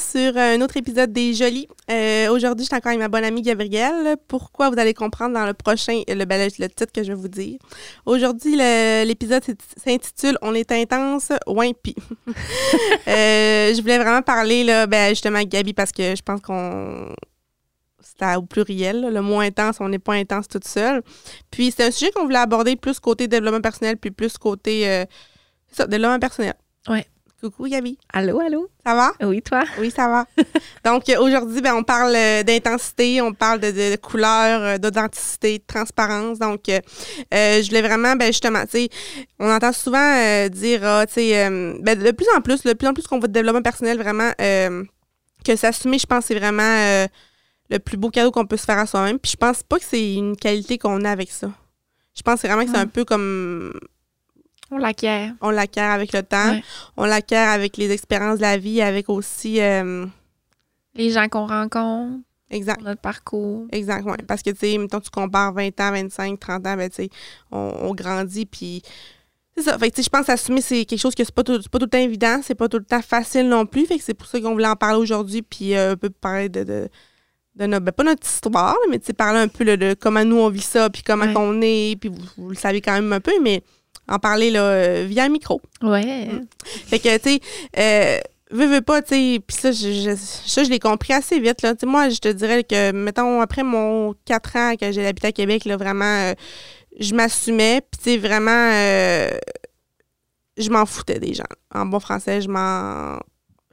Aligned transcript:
sur 0.00 0.36
un 0.36 0.60
autre 0.62 0.76
épisode 0.76 1.12
des 1.12 1.34
Jolies. 1.34 1.68
Euh, 1.90 2.30
aujourd'hui, 2.30 2.64
je 2.64 2.68
suis 2.68 2.76
encore 2.76 2.88
avec 2.90 3.00
ma 3.00 3.08
bonne 3.08 3.24
amie 3.24 3.42
Gabrielle. 3.42 4.16
Pourquoi 4.26 4.70
vous 4.70 4.78
allez 4.78 4.94
comprendre 4.94 5.34
dans 5.34 5.46
le 5.46 5.52
prochain, 5.52 6.02
le, 6.08 6.24
ben, 6.24 6.50
le 6.58 6.68
titre 6.68 6.92
que 6.92 7.02
je 7.02 7.08
vais 7.08 7.18
vous 7.18 7.28
dire. 7.28 7.58
Aujourd'hui, 8.06 8.56
l'épisode 8.56 9.44
s'intitule 9.76 10.38
On 10.42 10.54
est 10.54 10.72
intense, 10.72 11.30
Wimpy. 11.46 11.94
euh, 12.28 13.74
je 13.74 13.80
voulais 13.80 13.98
vraiment 13.98 14.22
parler 14.22 14.64
là, 14.64 14.86
ben, 14.86 15.10
justement 15.10 15.36
avec 15.36 15.50
Gabi 15.50 15.74
parce 15.74 15.92
que 15.92 16.16
je 16.16 16.22
pense 16.22 16.40
qu'on 16.40 17.14
c'est 18.00 18.36
au 18.36 18.42
pluriel. 18.42 19.12
Le 19.12 19.20
mot 19.20 19.40
intense, 19.40 19.76
on 19.80 19.88
n'est 19.88 19.98
pas 19.98 20.14
intense 20.14 20.48
toute 20.48 20.66
seule. 20.66 21.02
Puis 21.50 21.72
c'est 21.76 21.84
un 21.84 21.90
sujet 21.90 22.10
qu'on 22.10 22.24
voulait 22.24 22.38
aborder 22.38 22.76
plus 22.76 22.98
côté 23.00 23.28
développement 23.28 23.60
personnel, 23.60 23.96
puis 23.96 24.10
plus 24.10 24.38
côté 24.38 24.88
euh, 24.88 25.04
ça, 25.70 25.86
développement 25.86 26.18
personnel. 26.18 26.54
Ouais. 26.88 27.06
Coucou 27.40 27.68
Gabi. 27.68 27.96
Allô, 28.12 28.38
allô? 28.38 28.68
Ça 28.84 28.94
va? 28.94 29.12
Oui, 29.22 29.40
toi? 29.40 29.62
Oui, 29.78 29.90
ça 29.90 30.08
va. 30.08 30.26
Donc 30.84 31.04
aujourd'hui, 31.18 31.62
ben, 31.62 31.74
on 31.74 31.82
parle 31.82 32.14
euh, 32.14 32.42
d'intensité, 32.42 33.22
on 33.22 33.32
parle 33.32 33.60
de, 33.60 33.70
de, 33.70 33.96
couleur, 33.96 34.62
euh, 34.62 34.76
d'authenticité, 34.76 35.56
de 35.56 35.64
transparence. 35.66 36.38
Donc 36.38 36.68
euh, 36.68 36.80
je 37.32 37.66
voulais 37.68 37.80
vraiment, 37.80 38.14
ben, 38.14 38.26
justement, 38.26 38.62
tu 38.64 38.72
sais, 38.72 38.88
on 39.38 39.50
entend 39.50 39.72
souvent 39.72 40.48
dire, 40.48 40.84
ah, 40.84 41.06
tu 41.06 41.14
sais, 41.14 41.48
ben, 41.48 41.98
de 41.98 42.10
plus 42.10 42.26
en 42.36 42.42
plus, 42.42 42.62
de 42.62 42.74
plus 42.74 42.86
en 42.86 42.92
plus 42.92 43.06
qu'on 43.06 43.18
voit 43.18 43.28
de 43.28 43.32
développement 43.32 43.62
personnel, 43.62 43.96
vraiment, 43.96 44.32
que 44.38 45.56
s'assumer, 45.56 45.98
je 45.98 46.06
pense, 46.06 46.26
c'est 46.26 46.38
vraiment 46.38 47.06
le 47.70 47.78
plus 47.78 47.96
beau 47.96 48.10
cadeau 48.10 48.32
qu'on 48.32 48.44
peut 48.44 48.58
se 48.58 48.66
faire 48.66 48.78
à 48.78 48.84
soi-même. 48.84 49.18
Puis 49.18 49.32
je 49.32 49.36
pense 49.38 49.62
pas 49.62 49.78
que 49.78 49.84
c'est 49.86 50.14
une 50.14 50.36
qualité 50.36 50.76
qu'on 50.76 51.06
a 51.06 51.10
avec 51.10 51.30
ça. 51.30 51.50
Je 52.14 52.20
pense 52.20 52.42
vraiment 52.42 52.64
que 52.64 52.70
c'est 52.70 52.76
un 52.76 52.86
peu 52.86 53.06
comme 53.06 53.72
on 54.70 54.78
l'acquiert. 54.78 55.34
On 55.40 55.50
l'acquiert 55.50 55.90
avec 55.90 56.12
le 56.12 56.22
temps. 56.22 56.58
On 56.96 57.04
l'acquiert 57.04 57.48
avec 57.48 57.76
les 57.76 57.90
expériences 57.90 58.36
de 58.36 58.42
la 58.42 58.56
vie, 58.56 58.80
avec 58.80 59.08
aussi. 59.08 59.60
Euh, 59.60 60.06
les 60.94 61.10
gens 61.10 61.28
qu'on 61.28 61.46
rencontre. 61.46 62.18
Exact. 62.50 62.82
Notre 62.82 63.00
parcours. 63.00 63.66
Exact. 63.72 64.04
Parce 64.26 64.42
que, 64.42 64.50
tu 64.50 64.58
sais, 64.58 64.78
mettons, 64.78 65.00
tu 65.00 65.10
compares 65.10 65.52
20 65.52 65.80
ans, 65.80 65.92
25, 65.92 66.38
30 66.38 66.66
ans, 66.66 66.76
ben, 66.76 66.88
tu 66.88 66.96
sais, 66.96 67.10
on, 67.50 67.94
grandit, 67.94 68.46
puis. 68.46 68.82
C'est 69.56 69.62
ça. 69.62 69.78
Fait 69.78 69.90
que, 69.90 70.00
je 70.00 70.08
pense 70.08 70.28
assumer, 70.28 70.60
c'est 70.60 70.84
quelque 70.84 71.00
chose 71.00 71.14
que 71.14 71.24
c'est 71.24 71.34
pas, 71.34 71.42
tout, 71.42 71.60
pas 71.70 71.78
tout 71.78 71.86
le 71.86 71.90
temps 71.90 71.98
évident, 71.98 72.40
c'est 72.42 72.54
pas 72.54 72.68
tout 72.68 72.78
le 72.78 72.84
temps 72.84 73.02
facile 73.02 73.48
non 73.48 73.66
plus. 73.66 73.86
Fait 73.86 73.98
que 73.98 74.04
c'est 74.04 74.14
pour 74.14 74.26
ça 74.26 74.40
qu'on 74.40 74.52
voulait 74.52 74.68
en 74.68 74.76
parler 74.76 74.98
aujourd'hui, 74.98 75.42
puis 75.42 75.74
euh, 75.74 75.92
un 75.92 75.96
peu 75.96 76.10
parler 76.10 76.48
de, 76.48 76.62
de, 76.62 76.88
de 77.56 77.66
notre, 77.66 77.84
ben, 77.84 77.92
pas 77.92 78.04
notre 78.04 78.26
histoire, 78.26 78.76
mais 78.88 79.00
tu 79.00 79.06
sais, 79.06 79.12
parler 79.12 79.40
un 79.40 79.48
peu 79.48 79.64
de 79.64 79.94
comment 79.94 80.24
nous 80.24 80.36
on 80.36 80.48
vit 80.48 80.60
ça, 80.60 80.88
puis 80.90 81.02
comment 81.02 81.26
on 81.36 81.60
est, 81.62 81.96
puis 82.00 82.08
vous, 82.08 82.22
vous, 82.36 82.50
le 82.50 82.56
savez 82.56 82.80
quand 82.80 82.92
même 82.92 83.12
un 83.12 83.20
peu, 83.20 83.32
mais 83.42 83.62
en 84.10 84.18
parler 84.18 84.50
là, 84.50 84.62
euh, 84.62 85.06
via 85.08 85.24
un 85.24 85.28
micro. 85.28 85.62
Ouais. 85.82 86.26
Mm. 86.26 86.46
Fait 86.64 86.98
que, 86.98 87.16
tu 87.16 87.30
sais, 87.30 87.40
euh, 87.78 88.18
veux, 88.50 88.66
veux 88.66 88.80
pas, 88.80 89.00
tu 89.00 89.14
sais, 89.14 89.40
puis 89.46 89.56
ça, 89.56 89.72
je, 89.72 90.14
ça, 90.16 90.64
je 90.64 90.68
l'ai 90.68 90.80
compris 90.80 91.12
assez 91.12 91.38
vite, 91.38 91.62
là. 91.62 91.74
Tu 91.74 91.80
sais, 91.80 91.86
moi, 91.86 92.08
je 92.08 92.18
te 92.18 92.28
dirais 92.28 92.64
que, 92.64 92.92
mettons, 92.92 93.40
après 93.40 93.62
mon 93.62 94.14
4 94.24 94.56
ans 94.56 94.74
que 94.78 94.90
j'ai 94.92 95.06
habité 95.06 95.28
à 95.28 95.32
Québec, 95.32 95.64
là, 95.64 95.76
vraiment, 95.76 96.04
euh, 96.04 96.34
je 96.98 97.14
m'assumais, 97.14 97.80
puis 97.80 98.02
tu 98.02 98.10
sais, 98.10 98.16
vraiment, 98.18 98.70
je 100.58 100.70
m'en 100.70 100.84
foutais 100.84 101.20
des 101.20 101.32
gens. 101.32 101.44
En 101.72 101.86
bon 101.86 102.00
français, 102.00 102.40
je 102.40 102.48
m'en... 102.48 103.18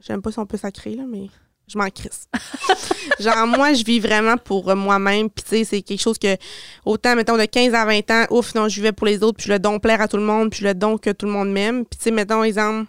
J'aime 0.00 0.22
pas 0.22 0.30
si 0.30 0.38
on 0.38 0.46
peut 0.46 0.56
sacrer, 0.56 0.94
là, 0.94 1.02
mais 1.08 1.26
je 1.68 1.78
m'en 1.78 1.88
crisse. 1.90 2.28
Genre, 3.20 3.46
moi, 3.46 3.72
je 3.74 3.84
vis 3.84 4.00
vraiment 4.00 4.36
pour 4.36 4.74
moi-même. 4.74 5.28
Puis, 5.30 5.44
tu 5.44 5.50
sais, 5.50 5.64
c'est 5.64 5.82
quelque 5.82 6.00
chose 6.00 6.18
que, 6.18 6.36
autant, 6.84 7.14
mettons, 7.14 7.36
de 7.36 7.44
15 7.44 7.74
à 7.74 7.84
20 7.84 8.10
ans, 8.10 8.26
ouf, 8.30 8.54
non, 8.54 8.68
je 8.68 8.76
vivais 8.76 8.92
pour 8.92 9.06
les 9.06 9.22
autres, 9.22 9.38
puis 9.38 9.46
je 9.46 9.52
le 9.52 9.58
don 9.58 9.78
plaire 9.78 10.00
à 10.00 10.08
tout 10.08 10.16
le 10.16 10.22
monde, 10.22 10.50
puis 10.50 10.60
je 10.60 10.66
le 10.66 10.74
don 10.74 10.98
que 10.98 11.10
tout 11.10 11.26
le 11.26 11.32
monde 11.32 11.50
m'aime. 11.50 11.84
Puis, 11.84 11.98
tu 11.98 12.04
sais, 12.04 12.10
mettons, 12.10 12.42
exemple, 12.42 12.88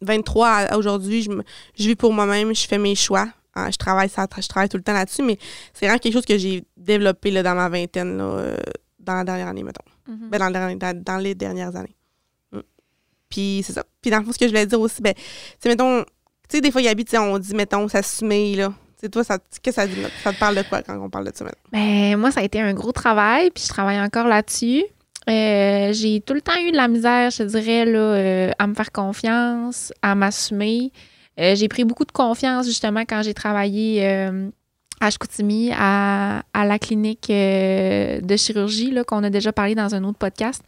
23 0.00 0.48
à 0.48 0.76
aujourd'hui, 0.76 1.22
je, 1.22 1.30
je 1.78 1.88
vis 1.88 1.96
pour 1.96 2.12
moi-même, 2.12 2.54
je 2.54 2.66
fais 2.66 2.78
mes 2.78 2.94
choix. 2.94 3.28
Ah, 3.54 3.70
je 3.70 3.76
travaille 3.76 4.08
ça, 4.08 4.26
je 4.34 4.48
travaille 4.48 4.68
tout 4.68 4.78
le 4.78 4.82
temps 4.82 4.94
là-dessus, 4.94 5.22
mais 5.22 5.38
c'est 5.74 5.86
vraiment 5.86 5.98
quelque 5.98 6.14
chose 6.14 6.24
que 6.24 6.38
j'ai 6.38 6.64
développé 6.76 7.30
là, 7.30 7.42
dans 7.42 7.54
ma 7.54 7.68
vingtaine, 7.68 8.16
là, 8.16 8.24
euh, 8.24 8.56
dans 8.98 9.14
la 9.14 9.24
dernière 9.24 9.48
année, 9.48 9.62
mettons. 9.62 9.84
Mm-hmm. 10.08 10.28
ben, 10.30 10.78
dans, 10.78 11.02
dans, 11.02 11.16
les 11.18 11.34
dernières 11.34 11.76
années. 11.76 11.94
Mm. 12.50 12.60
Puis 13.28 13.62
c'est 13.64 13.74
ça. 13.74 13.84
Puis 14.00 14.10
dans 14.10 14.18
le 14.18 14.24
fond, 14.24 14.32
ce 14.32 14.38
que 14.38 14.46
je 14.46 14.50
voulais 14.50 14.66
dire 14.66 14.80
aussi, 14.80 15.02
ben, 15.02 15.12
tu 15.14 15.22
sais, 15.60 15.68
mettons, 15.68 16.04
sais, 16.52 16.60
des 16.60 16.70
fois, 16.70 16.82
Gabi, 16.82 17.04
on 17.18 17.38
dit, 17.38 17.54
mettons, 17.54 17.86
met, 18.22 18.54
là. 18.54 18.72
C'est 18.96 19.08
toi, 19.08 19.24
ça, 19.24 19.38
que 19.38 19.72
ça? 19.72 19.84
Ça 20.22 20.32
te 20.32 20.38
parle 20.38 20.56
de 20.56 20.62
quoi 20.62 20.80
quand 20.82 20.96
on 20.96 21.10
parle 21.10 21.30
de 21.30 21.32
ça 21.34 21.44
maintenant? 21.44 21.60
Ben, 21.72 22.16
moi, 22.16 22.30
ça 22.30 22.40
a 22.40 22.42
été 22.44 22.60
un 22.60 22.72
gros 22.72 22.92
travail, 22.92 23.50
puis 23.50 23.64
je 23.64 23.68
travaille 23.68 24.00
encore 24.00 24.28
là-dessus. 24.28 24.84
Euh, 25.28 25.92
j'ai 25.92 26.20
tout 26.20 26.34
le 26.34 26.40
temps 26.40 26.58
eu 26.64 26.70
de 26.70 26.76
la 26.76 26.86
misère, 26.86 27.30
je 27.30 27.42
dirais, 27.42 27.84
là, 27.84 27.98
euh, 27.98 28.50
à 28.58 28.66
me 28.66 28.74
faire 28.74 28.92
confiance, 28.92 29.92
à 30.02 30.14
m'assumer. 30.14 30.92
Euh, 31.40 31.56
j'ai 31.56 31.66
pris 31.66 31.84
beaucoup 31.84 32.04
de 32.04 32.12
confiance, 32.12 32.66
justement, 32.66 33.00
quand 33.00 33.22
j'ai 33.22 33.34
travaillé 33.34 34.30
à 35.00 35.10
Chicoutimi, 35.10 35.70
à, 35.76 36.42
à 36.54 36.64
la 36.64 36.78
clinique 36.78 37.28
euh, 37.28 38.20
de 38.20 38.36
chirurgie 38.36 38.90
là, 38.90 39.04
qu'on 39.04 39.24
a 39.24 39.30
déjà 39.30 39.52
parlé 39.52 39.74
dans 39.74 39.94
un 39.94 40.04
autre 40.04 40.18
podcast. 40.18 40.62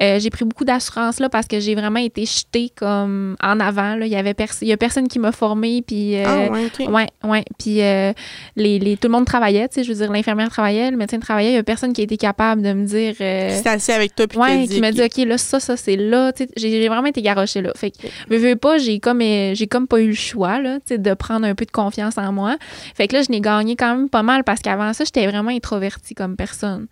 Euh, 0.00 0.18
j'ai 0.18 0.30
pris 0.30 0.44
beaucoup 0.44 0.64
d'assurance 0.64 1.18
là 1.18 1.28
parce 1.28 1.46
que 1.46 1.60
j'ai 1.60 1.74
vraiment 1.74 2.00
été 2.00 2.26
jetée 2.26 2.70
comme 2.74 3.36
en 3.42 3.58
avant. 3.58 3.96
Là. 3.96 4.06
Il 4.06 4.12
y 4.12 4.16
avait 4.16 4.34
il 4.62 4.68
y 4.68 4.72
a 4.72 4.76
personne 4.76 5.08
qui 5.08 5.18
m'a 5.18 5.32
formée. 5.32 5.82
Puis, 5.86 6.16
euh, 6.16 6.24
ah, 6.26 6.52
ouais, 6.52 6.88
ouais, 6.88 7.06
ouais, 7.24 7.44
Puis 7.58 7.76
les, 8.56 8.78
les, 8.78 8.96
tout 8.96 9.08
le 9.08 9.12
monde 9.12 9.24
travaillait. 9.24 9.68
Je 9.74 9.88
veux 9.88 9.94
dire, 9.94 10.12
l'infirmière 10.12 10.50
travaillait, 10.50 10.90
le 10.90 10.96
médecin 10.96 11.18
travaillait. 11.18 11.52
Il 11.52 11.56
y 11.56 11.58
a 11.58 11.62
personne 11.62 11.92
qui 11.92 12.02
a 12.02 12.04
été 12.04 12.16
capable 12.16 12.62
de 12.62 12.72
me 12.72 12.84
dire. 12.84 13.16
qui 13.16 13.68
assis 13.68 13.92
avec 13.92 14.14
toi. 14.14 14.26
Puis 14.26 14.38
ouais, 14.38 14.66
qui 14.66 14.80
m'a 14.80 14.92
dit, 14.92 15.02
OK, 15.02 15.16
là, 15.26 15.38
ça, 15.38 15.60
ça, 15.60 15.76
c'est 15.76 15.96
là. 15.96 16.32
J'ai 16.56 16.88
vraiment 16.88 17.06
été 17.06 17.22
garochée 17.22 17.62
là. 17.62 17.72
Fait 17.74 17.90
que, 17.90 17.96
je 18.30 18.36
veux 18.36 18.56
pas, 18.56 18.78
j'ai 18.78 19.00
comme, 19.00 19.20
j'ai 19.20 19.66
comme 19.66 19.86
pas 19.86 20.00
eu 20.00 20.08
le 20.08 20.14
choix 20.14 20.60
là, 20.60 20.78
de 20.90 21.14
prendre 21.14 21.46
un 21.46 21.54
peu 21.54 21.64
de 21.64 21.70
confiance 21.70 22.18
en 22.18 22.32
moi. 22.32 22.56
Fait 22.94 23.08
que 23.08 23.16
là, 23.16 23.22
je 23.22 23.30
n'ai 23.30 23.40
gagné 23.40 23.69
quand 23.76 23.94
même 23.94 24.08
pas 24.08 24.22
mal 24.22 24.44
parce 24.44 24.60
qu'avant 24.60 24.92
ça, 24.92 25.04
j'étais 25.04 25.26
vraiment 25.26 25.50
introvertie 25.50 26.14
comme 26.14 26.36
personne. 26.36 26.86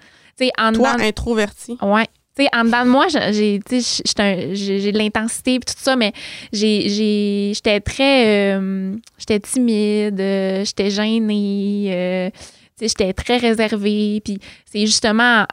en 0.59 0.72
Toi, 0.72 0.97
introvertie? 1.00 1.77
Ouais. 1.83 2.06
Tu 2.37 2.44
sais, 2.44 2.50
en 2.55 2.65
dedans 2.65 2.84
de 2.84 2.91
moi, 2.91 3.06
j'ai 3.09 3.61
j'ai 3.69 4.93
de 4.93 4.99
l'intensité 4.99 5.55
et 5.55 5.61
tout 5.61 5.75
ça, 5.77 5.97
mais 5.97 6.12
j'étais 6.53 7.81
très... 7.81 8.56
Euh, 8.56 8.94
j'étais 9.19 9.41
timide, 9.41 10.19
j'étais 10.65 10.91
gênée, 10.91 11.89
euh, 11.91 12.31
j'étais 12.81 13.12
très 13.12 13.39
réservée. 13.39 14.21
Puis 14.25 14.39
c'est 14.66 14.87
justement 14.87 15.47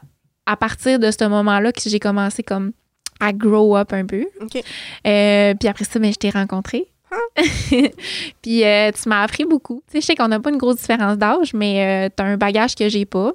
à 0.46 0.56
partir 0.56 1.00
de 1.00 1.10
ce 1.10 1.24
moment-là 1.24 1.72
que 1.72 1.80
j'ai 1.84 1.98
commencé 1.98 2.42
comme 2.44 2.72
à 3.20 3.32
grow 3.32 3.76
up 3.76 3.92
un 3.92 4.06
peu. 4.06 4.26
Euh, 5.06 5.54
puis 5.54 5.68
après 5.68 5.84
ça, 5.84 5.98
ben, 5.98 6.12
je 6.12 6.18
t'ai 6.18 6.30
rencontré. 6.30 6.86
puis 8.42 8.64
euh, 8.64 8.90
tu 8.92 9.08
m'as 9.08 9.22
appris 9.22 9.44
beaucoup. 9.44 9.82
Tu 9.86 9.92
sais, 9.92 10.00
je 10.00 10.06
sais 10.06 10.14
qu'on 10.14 10.28
n'a 10.28 10.40
pas 10.40 10.50
une 10.50 10.58
grosse 10.58 10.76
différence 10.76 11.18
d'âge, 11.18 11.52
mais 11.54 12.06
euh, 12.06 12.08
tu 12.14 12.22
as 12.22 12.26
un 12.26 12.36
bagage 12.36 12.74
que 12.74 12.88
j'ai 12.88 13.04
pas. 13.04 13.32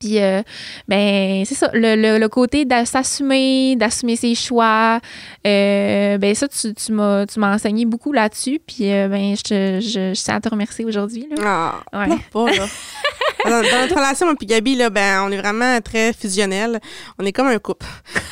Puis, 0.00 0.20
euh, 0.20 0.42
ben, 0.88 1.44
c'est 1.44 1.54
ça, 1.54 1.70
le, 1.72 2.18
le, 2.18 2.28
côté 2.28 2.64
de 2.64 2.84
s'assumer, 2.84 3.76
d'assumer 3.76 4.16
ses 4.16 4.34
choix, 4.34 5.00
ben, 5.44 6.34
ça, 6.34 6.48
tu, 6.48 6.74
tu 6.74 6.92
m'as 6.92 7.26
enseigné 7.40 7.86
beaucoup 7.86 8.12
là-dessus. 8.12 8.60
Puis, 8.66 8.88
ben, 8.90 9.36
je, 9.36 9.80
je, 9.80 10.12
je, 10.12 10.22
tiens 10.22 10.36
à 10.36 10.40
te 10.40 10.48
remercier 10.48 10.84
aujourd'hui. 10.84 11.28
Ah, 11.42 11.80
ouais. 11.92 12.16
pas, 12.32 12.46
là. 12.50 12.66
dans, 13.44 13.62
notre 13.62 13.94
relation, 13.94 14.26
moi 14.26 14.34
et 14.40 14.46
Gabi, 14.46 14.76
là, 14.76 14.90
ben, 14.90 15.22
on 15.26 15.30
est 15.30 15.38
vraiment 15.38 15.80
très 15.80 16.12
fusionnel. 16.12 16.80
On 17.18 17.24
est 17.24 17.32
comme 17.32 17.48
un 17.48 17.58
couple. 17.58 17.86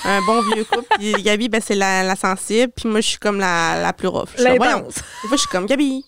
Un 0.04 0.20
bon 0.22 0.41
vieux 0.42 0.65
couple. 0.65 0.87
Puis 0.98 1.12
Gabi, 1.22 1.48
ben, 1.48 1.60
c'est 1.65 1.75
la, 1.75 2.03
la, 2.03 2.16
sensible. 2.16 2.72
Puis 2.75 2.88
moi, 2.88 3.00
je 3.00 3.09
suis 3.09 3.19
comme 3.19 3.38
la, 3.38 3.81
la 3.81 3.92
plus 3.92 4.09
rough. 4.09 4.31
Je 4.37 4.56
voyons. 4.56 4.81
Des 4.81 5.28
fois, 5.28 5.32
je 5.32 5.37
suis 5.37 5.48
comme 5.48 5.66
Gabi. 5.66 6.04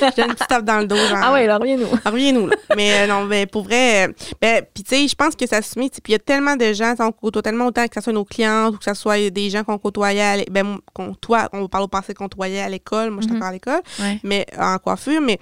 J'ai 0.00 0.22
une 0.22 0.34
petite 0.34 0.48
tape 0.48 0.64
dans 0.64 0.78
le 0.78 0.86
dos. 0.86 0.96
Genre, 0.96 1.18
ah 1.20 1.32
ouais, 1.32 1.44
alors 1.44 1.60
reviens-nous. 1.60 1.88
Reviens-nous. 2.04 2.50
Mais 2.76 3.00
euh, 3.00 3.06
non, 3.06 3.26
ben, 3.26 3.46
pour 3.46 3.64
vrai, 3.64 4.08
ben, 4.40 4.62
puis 4.74 4.84
tu 4.84 4.96
sais, 4.96 5.08
je 5.08 5.14
pense 5.14 5.34
que 5.34 5.46
ça 5.46 5.62
se 5.62 5.78
met. 5.78 5.88
Puis 5.88 6.00
il 6.08 6.12
y 6.12 6.14
a 6.14 6.18
tellement 6.18 6.56
de 6.56 6.72
gens, 6.72 6.94
on 6.98 7.10
côtoie 7.12 7.42
tellement 7.42 7.66
autant 7.66 7.86
que 7.86 7.94
ce 7.94 8.00
soit 8.00 8.12
nos 8.12 8.24
clients 8.24 8.68
ou 8.68 8.76
que 8.76 8.84
ce 8.84 8.94
soit 8.94 9.30
des 9.30 9.50
gens 9.50 9.64
qu'on 9.64 9.78
côtoyait, 9.78 10.20
à 10.20 10.36
ben, 10.50 10.78
qu'on, 10.92 11.14
toi, 11.14 11.48
on 11.52 11.68
parle 11.68 11.84
au 11.84 11.88
passé 11.88 12.14
qu'on 12.14 12.24
côtoyait 12.24 12.60
à 12.60 12.68
l'école. 12.68 13.10
Moi, 13.10 13.22
je 13.22 13.28
suis 13.28 13.34
mm-hmm. 13.34 13.36
encore 13.36 13.48
à 13.48 13.52
l'école. 13.52 13.80
Mais 14.22 14.46
en 14.58 14.78
coiffure. 14.78 15.20
Mais 15.20 15.38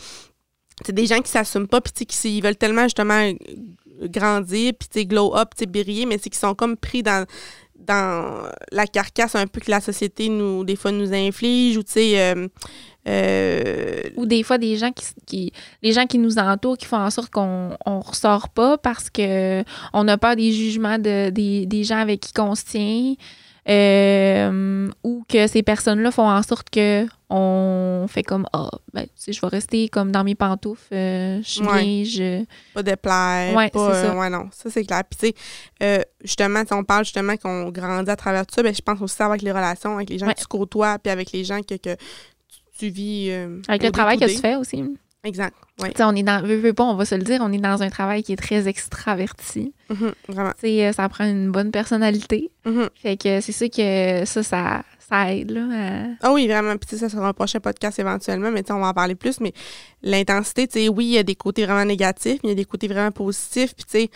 c'est 0.84 0.94
des 0.94 1.06
gens 1.06 1.20
qui 1.20 1.30
s'assument 1.30 1.68
pas, 1.68 1.80
puis 1.80 2.06
qui 2.06 2.40
veulent 2.40 2.56
tellement 2.56 2.84
justement 2.84 3.32
grandir, 4.02 4.72
puis 4.78 5.06
glow 5.06 5.34
up, 5.36 5.50
briller, 5.68 6.06
mais 6.06 6.18
c'est 6.18 6.30
qu'ils 6.30 6.38
sont 6.38 6.54
comme 6.54 6.76
pris 6.76 7.02
dans 7.02 7.26
dans 7.78 8.48
la 8.72 8.86
carcasse 8.86 9.34
un 9.34 9.46
peu 9.46 9.60
que 9.60 9.70
la 9.70 9.80
société 9.80 10.28
nous 10.28 10.64
des 10.64 10.76
fois 10.76 10.90
nous 10.92 11.12
inflige 11.12 11.76
ou 11.76 11.82
euh, 11.96 12.48
euh, 13.06 14.02
ou 14.16 14.26
des 14.26 14.42
fois 14.42 14.58
des 14.58 14.76
gens 14.76 14.90
qui, 14.90 15.04
qui, 15.26 15.52
les 15.82 15.92
gens 15.92 16.06
qui 16.06 16.18
nous 16.18 16.38
entourent 16.38 16.76
qui 16.78 16.86
font 16.86 16.96
en 16.96 17.10
sorte 17.10 17.30
qu'on 17.30 17.76
on 17.84 18.00
ressort 18.00 18.48
pas 18.48 18.78
parce 18.78 19.10
que 19.10 19.62
on 19.92 20.08
a 20.08 20.18
peur 20.18 20.36
des 20.36 20.52
jugements 20.52 20.98
de, 20.98 21.30
des, 21.30 21.66
des 21.66 21.84
gens 21.84 21.98
avec 21.98 22.20
qui 22.20 22.40
on 22.40 22.54
se 22.54 22.64
tient 22.64 23.14
euh, 23.68 24.88
ou 25.02 25.24
que 25.28 25.46
ces 25.46 25.62
personnes-là 25.62 26.10
font 26.10 26.28
en 26.28 26.42
sorte 26.42 26.70
que 26.70 27.06
on 27.28 28.06
fait 28.08 28.22
comme 28.22 28.46
ah 28.52 28.70
ben 28.94 29.06
je 29.26 29.40
vais 29.40 29.46
rester 29.48 29.88
comme 29.88 30.12
dans 30.12 30.22
mes 30.22 30.36
pantoufles 30.36 30.94
euh, 30.94 31.38
je 31.42 31.48
suis 31.48 31.60
bien 31.62 32.04
je 32.04 32.44
pas 32.74 32.84
de 32.84 32.94
plaire 32.94 33.54
ouais, 33.56 33.68
pas 33.70 33.94
ça. 34.02 34.14
ouais 34.16 34.30
non 34.30 34.48
ça 34.52 34.70
c'est 34.70 34.84
clair 34.84 35.02
puis 35.10 35.18
tu 35.18 35.26
sais 35.26 35.34
euh, 35.82 36.02
justement 36.22 36.62
on 36.70 36.84
parle 36.84 37.04
justement 37.04 37.36
qu'on 37.36 37.70
grandit 37.70 38.10
à 38.10 38.14
travers 38.16 38.46
tout 38.46 38.54
ça 38.54 38.62
ben 38.62 38.72
je 38.72 38.80
pense 38.80 39.00
aussi 39.02 39.20
avec 39.20 39.42
les 39.42 39.50
relations 39.50 39.96
avec 39.96 40.08
les 40.10 40.18
gens 40.18 40.28
que 40.32 40.38
tu 40.38 40.46
côtoies 40.46 40.98
puis 41.00 41.10
avec 41.10 41.32
les 41.32 41.42
gens 41.42 41.60
que, 41.62 41.74
que 41.74 41.96
tu 42.78 42.88
vis. 42.90 43.30
euh, 43.30 43.60
Avec 43.68 43.82
le 43.82 43.90
travail 43.90 44.18
que 44.18 44.26
tu 44.26 44.36
fais 44.38 44.54
aussi. 44.54 44.84
Exact. 45.26 45.54
Oui. 45.82 45.88
On 46.00 46.14
est 46.14 46.22
dans, 46.22 46.40
veux, 46.42 46.56
veux 46.56 46.72
pas, 46.72 46.84
on 46.84 46.94
va 46.94 47.04
se 47.04 47.14
le 47.14 47.22
dire, 47.22 47.40
on 47.42 47.52
est 47.52 47.58
dans 47.58 47.82
un 47.82 47.90
travail 47.90 48.22
qui 48.22 48.32
est 48.32 48.36
très 48.36 48.66
extraverti. 48.68 49.74
Mhm, 49.90 50.12
vraiment. 50.28 50.52
Euh, 50.64 50.92
ça 50.92 51.08
prend 51.08 51.24
une 51.24 51.50
bonne 51.50 51.70
personnalité. 51.70 52.50
Mhm. 52.64 52.88
Fait 52.94 53.16
que 53.16 53.40
c'est 53.40 53.52
sûr 53.52 53.68
que 53.70 54.24
ça, 54.24 54.42
ça, 54.42 54.82
ça 55.08 55.34
aide, 55.34 55.50
là. 55.50 55.62
à- 55.72 56.06
Ah 56.22 56.32
oui, 56.32 56.46
vraiment. 56.46 56.76
Puis 56.76 56.96
ça 56.96 57.08
sera 57.08 57.28
un 57.28 57.32
prochain 57.32 57.60
podcast 57.60 57.98
éventuellement, 57.98 58.50
mais 58.50 58.62
tu 58.62 58.68
sais, 58.68 58.72
on 58.72 58.80
va 58.80 58.88
en 58.88 58.94
parler 58.94 59.16
plus. 59.16 59.40
Mais 59.40 59.52
l'intensité, 60.02 60.88
oui, 60.88 61.06
il 61.06 61.12
y 61.12 61.18
a 61.18 61.22
des 61.22 61.34
côtés 61.36 61.66
vraiment 61.66 61.84
négatifs, 61.84 62.38
mais 62.42 62.50
il 62.50 62.50
y 62.50 62.52
a 62.52 62.56
des 62.56 62.64
côtés 62.64 62.88
vraiment 62.88 63.10
positifs. 63.10 63.74
Puis 63.74 63.84
tu 63.84 63.98
sais, 63.98 64.10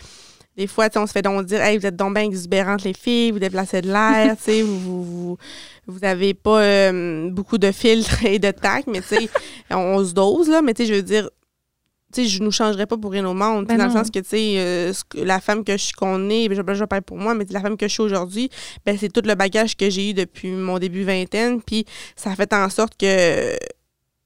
des 0.61 0.67
fois, 0.67 0.89
on 0.97 1.07
se 1.07 1.13
fait 1.13 1.23
donc 1.23 1.47
dire, 1.47 1.63
hey, 1.63 1.79
vous 1.79 1.87
êtes 1.87 1.97
donc 1.97 2.13
bien 2.13 2.25
exubérantes, 2.25 2.85
les 2.85 2.93
filles, 2.93 3.31
vous 3.31 3.39
déplacez 3.39 3.81
de 3.81 3.87
l'air, 3.87 4.37
tu 4.37 4.43
sais, 4.43 4.61
vous, 4.61 4.79
vous, 4.79 5.05
vous, 5.05 5.39
vous 5.87 6.05
avez 6.05 6.35
pas 6.35 6.61
euh, 6.61 7.31
beaucoup 7.31 7.57
de 7.57 7.73
filtres 7.73 8.23
et 8.27 8.39
de 8.39 8.51
tact, 8.51 8.87
mais 8.87 9.01
tu 9.01 9.09
sais, 9.09 9.31
on, 9.71 9.77
on 9.77 10.05
se 10.05 10.13
dose, 10.13 10.51
là, 10.51 10.61
mais 10.61 10.75
tu 10.75 10.83
sais, 10.83 10.89
je 10.91 10.95
veux 10.97 11.03
dire, 11.03 11.31
tu 12.13 12.25
sais, 12.25 12.29
je 12.29 12.43
nous 12.43 12.51
changerais 12.51 12.85
pas 12.85 12.99
pour 12.99 13.11
rien 13.11 13.25
au 13.25 13.33
monde, 13.33 13.65
Ben 13.69 13.79
dans 13.79 13.87
le 13.87 13.91
sens 13.91 14.11
que, 14.11 14.19
tu 14.19 14.29
sais, 14.29 14.55
euh, 14.59 14.93
la 15.15 15.41
femme 15.41 15.65
que 15.65 15.73
je 15.73 15.85
suis 15.85 15.95
qu'on 15.95 16.29
est, 16.29 16.47
ben, 16.51 16.55
je, 16.55 16.75
je 16.75 16.85
parle 16.85 17.03
pour 17.03 17.17
moi, 17.17 17.35
mais 17.35 17.47
la 17.49 17.61
femme 17.61 17.79
que 17.79 17.89
je 17.89 17.93
suis 17.95 18.03
aujourd'hui, 18.03 18.51
ben, 18.85 18.99
c'est 19.01 19.09
tout 19.09 19.23
le 19.25 19.35
bagage 19.35 19.79
que 19.79 19.89
j'ai 19.89 20.11
eu 20.11 20.13
depuis 20.13 20.51
mon 20.51 20.79
début 20.79 21.05
vingtaine, 21.05 21.63
puis 21.63 21.87
ça 22.17 22.33
a 22.33 22.37
fait 22.37 22.53
en 22.53 22.69
sorte 22.69 22.99
que 22.99 23.57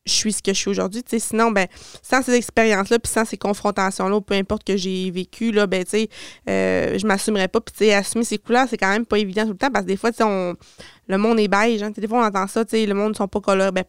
je 0.06 0.12
suis 0.12 0.32
ce 0.34 0.42
que 0.42 0.52
je 0.52 0.58
suis 0.58 0.68
aujourd'hui. 0.70 1.02
tu 1.02 1.10
sais. 1.10 1.18
Sinon, 1.18 1.50
ben, 1.50 1.66
sans 2.02 2.22
ces 2.22 2.34
expériences-là, 2.34 2.98
puis 2.98 3.10
sans 3.10 3.24
ces 3.24 3.36
confrontations-là, 3.38 4.20
peu 4.20 4.34
importe 4.34 4.64
que 4.64 4.76
j'ai 4.76 5.10
vécu, 5.10 5.50
là, 5.50 5.66
ben, 5.66 5.82
tu 5.84 5.90
sais, 5.90 6.08
euh, 6.48 6.98
je 6.98 7.06
m'assumerais 7.06 7.48
pas. 7.48 7.60
Puis, 7.60 7.72
tu 7.76 7.84
sais, 7.86 7.94
assumer 7.94 8.24
ses 8.24 8.38
couleurs, 8.38 8.66
c'est 8.68 8.76
quand 8.76 8.90
même 8.90 9.06
pas 9.06 9.18
évident 9.18 9.44
tout 9.44 9.52
le 9.52 9.56
temps, 9.58 9.70
parce 9.70 9.84
que 9.84 9.88
des 9.90 9.96
fois, 9.96 10.10
tu 10.12 10.18
sais, 10.18 10.24
on- 10.24 10.54
le 11.06 11.18
monde 11.18 11.38
est 11.40 11.48
beige. 11.48 11.82
Hein, 11.82 11.90
des 11.96 12.06
fois, 12.08 12.20
on 12.22 12.24
entend 12.26 12.46
ça, 12.46 12.64
tu 12.64 12.72
sais, 12.72 12.86
le 12.86 12.94
monde 12.94 13.10
ne 13.10 13.14
sont 13.14 13.28
pas 13.28 13.40
colorés. 13.40 13.72
Ben, 13.72 13.84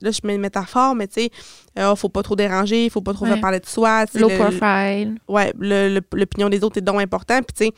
là, 0.00 0.10
je 0.10 0.20
mets 0.24 0.34
une 0.34 0.40
métaphore, 0.40 0.94
mais 0.94 1.06
tu 1.06 1.22
sais, 1.22 1.30
euh, 1.78 1.94
faut 1.94 2.08
pas 2.08 2.22
trop 2.22 2.36
déranger, 2.36 2.84
il 2.86 2.90
faut 2.90 3.00
pas 3.00 3.12
trop 3.14 3.24
Ouais. 3.26 3.32
faire 3.32 3.40
parler 3.40 3.60
de 3.60 3.66
soi. 3.66 4.04
Low 4.14 4.28
le- 4.28 4.36
profile. 4.36 5.18
ouais, 5.28 5.52
le- 5.58 5.88
le- 5.94 6.02
l'opinion 6.18 6.48
des 6.48 6.62
autres 6.64 6.78
est 6.78 6.82
donc 6.82 7.00
important. 7.00 7.40
Puis, 7.42 7.54
tu 7.56 7.64
sais, 7.66 7.72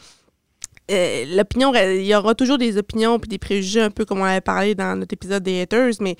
euh, 0.91 1.37
l'opinion, 1.37 1.73
il 1.75 2.05
y 2.07 2.15
aura 2.15 2.35
toujours 2.35 2.59
des 2.59 2.77
opinions 2.79 3.19
puis 3.19 3.29
des 3.29 3.39
préjugés, 3.39 3.83
un 3.83 3.91
peu 3.91 4.05
comme 4.05 4.21
on 4.21 4.25
avait 4.25 4.41
parlé 4.41 4.75
dans 4.75 4.99
notre 4.99 5.13
épisode 5.15 5.43
des 5.43 5.61
haters, 5.63 5.93
mais 6.01 6.17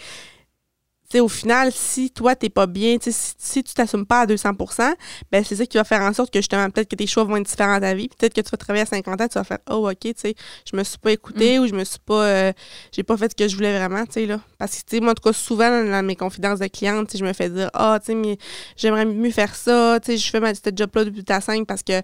sais, 1.13 1.21
au 1.21 1.29
final, 1.29 1.71
si 1.73 2.11
toi, 2.11 2.35
t'es 2.35 2.49
pas 2.51 2.67
bien, 2.67 2.97
si, 3.01 3.13
si 3.13 3.63
tu 3.63 3.75
t'assumes 3.75 4.07
pas 4.07 4.21
à 4.21 4.27
200% 4.27 4.95
ben 5.31 5.45
c'est 5.45 5.57
ça 5.57 5.67
qui 5.67 5.77
va 5.77 5.85
faire 5.85 6.01
en 6.03 6.13
sorte 6.13 6.33
que 6.33 6.39
justement, 6.41 6.69
peut-être 6.71 6.89
que 6.89 6.97
tes 6.97 7.07
choix 7.07 7.25
vont 7.25 7.37
être 7.37 7.47
différents 7.47 7.75
dans 7.75 7.81
ta 7.81 7.95
vie. 7.95 8.09
Peut-être 8.09 8.35
que 8.35 8.41
tu 8.41 8.51
vas 8.51 8.57
travailler 8.57 8.83
à 8.83 8.87
50 8.87 9.21
ans, 9.21 9.29
tu 9.29 9.35
vas 9.35 9.45
faire 9.45 9.59
Oh, 9.71 9.89
OK, 9.89 9.99
tu 10.01 10.13
sais, 10.17 10.35
je 10.71 10.77
me 10.77 10.83
suis 10.85 10.99
pas 10.99 11.13
écoutée 11.13 11.59
ou 11.59 11.67
je 11.67 11.75
me 11.75 11.85
suis 11.85 11.99
pas. 11.99 12.25
euh, 12.25 12.53
j'ai 12.93 13.03
pas 13.03 13.17
fait 13.17 13.31
ce 13.31 13.37
que 13.37 13.49
je 13.49 13.55
voulais 13.57 13.77
vraiment, 13.77 14.05
tu 14.07 14.13
sais, 14.13 14.27
là. 14.27 14.41
Parce 14.59 14.73
que, 14.73 14.79
tu 14.79 14.97
sais, 14.97 15.01
moi, 15.01 15.13
en 15.13 15.15
tout 15.15 15.23
cas, 15.23 15.33
souvent, 15.33 15.71
dans, 15.71 15.91
dans 15.91 16.03
mes 16.05 16.17
confidences 16.17 16.59
de 16.59 16.67
clientes, 16.67 17.17
je 17.17 17.25
me 17.25 17.33
fais 17.33 17.49
dire 17.51 17.71
Ah, 17.75 17.99
tu 18.01 18.07
sais, 18.07 18.15
mais 18.15 18.39
j'aimerais 18.77 19.05
mieux 19.05 19.31
faire 19.31 19.55
ça, 19.55 19.99
tu 20.01 20.13
sais, 20.13 20.19
je 20.19 20.31
fais 20.31 20.41
ma, 20.41 20.55
cette 20.55 20.77
job-là 20.77 21.05
depuis 21.05 21.25
ta 21.25 21.41
5 21.41 21.67
parce 21.67 21.83
que. 21.83 22.01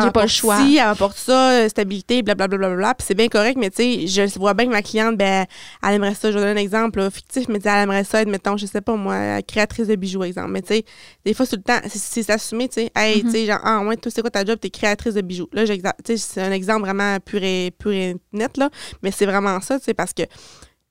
J'ai 0.00 0.10
pas 0.10 0.22
le 0.22 0.28
choix. 0.28 0.56
ci, 0.58 0.76
elle 0.76 0.88
apporte 0.88 1.16
ça, 1.16 1.50
euh, 1.52 1.68
stabilité, 1.68 2.22
blablabla. 2.22 2.58
Bla, 2.58 2.68
bla, 2.68 2.76
bla, 2.76 2.94
Puis 2.94 3.06
c'est 3.06 3.14
bien 3.14 3.28
correct, 3.28 3.56
mais 3.58 3.70
tu 3.70 4.06
sais, 4.06 4.06
je 4.06 4.38
vois 4.38 4.54
bien 4.54 4.66
que 4.66 4.70
ma 4.70 4.82
cliente, 4.82 5.16
ben, 5.16 5.46
elle 5.82 5.94
aimerait 5.94 6.14
ça. 6.14 6.30
Je 6.30 6.38
vais 6.38 6.44
donner 6.44 6.58
un 6.60 6.62
exemple 6.62 6.98
là, 7.00 7.10
fictif, 7.10 7.48
mais 7.48 7.58
tu 7.58 7.64
sais, 7.64 7.70
elle 7.70 7.82
aimerait 7.84 8.04
ça 8.04 8.22
être, 8.22 8.28
mettons, 8.28 8.56
je 8.56 8.66
sais 8.66 8.80
pas 8.80 8.96
moi, 8.96 9.42
créatrice 9.42 9.88
de 9.88 9.96
bijoux, 9.96 10.22
exemple. 10.24 10.50
Mais 10.50 10.62
tu 10.62 10.68
sais, 10.74 10.84
des 11.24 11.34
fois, 11.34 11.46
tout 11.46 11.56
le 11.56 11.62
temps, 11.62 11.80
c'est- 11.88 12.22
s'assumer, 12.22 12.68
tu 12.68 12.74
sais. 12.74 12.92
Hey, 12.96 13.22
tu 13.22 13.30
sais, 13.30 13.46
genre, 13.46 13.60
ah, 13.62 13.80
ouais, 13.84 13.96
toi, 13.96 14.10
c'est 14.14 14.20
quoi 14.20 14.30
ta 14.30 14.44
job? 14.44 14.58
T'es 14.60 14.70
créatrice 14.70 15.14
de 15.14 15.20
bijoux. 15.22 15.48
Là, 15.52 15.64
tu 15.66 15.74
sais, 16.06 16.16
c'est 16.16 16.42
un 16.42 16.52
exemple 16.52 16.82
vraiment 16.82 17.18
pur 17.20 17.42
et, 17.42 17.72
pur 17.78 17.92
et 17.92 18.16
net, 18.32 18.56
là. 18.56 18.70
Mais 19.02 19.10
c'est 19.10 19.26
vraiment 19.26 19.60
ça, 19.60 19.78
tu 19.78 19.86
sais, 19.86 19.94
parce 19.94 20.12
que 20.12 20.22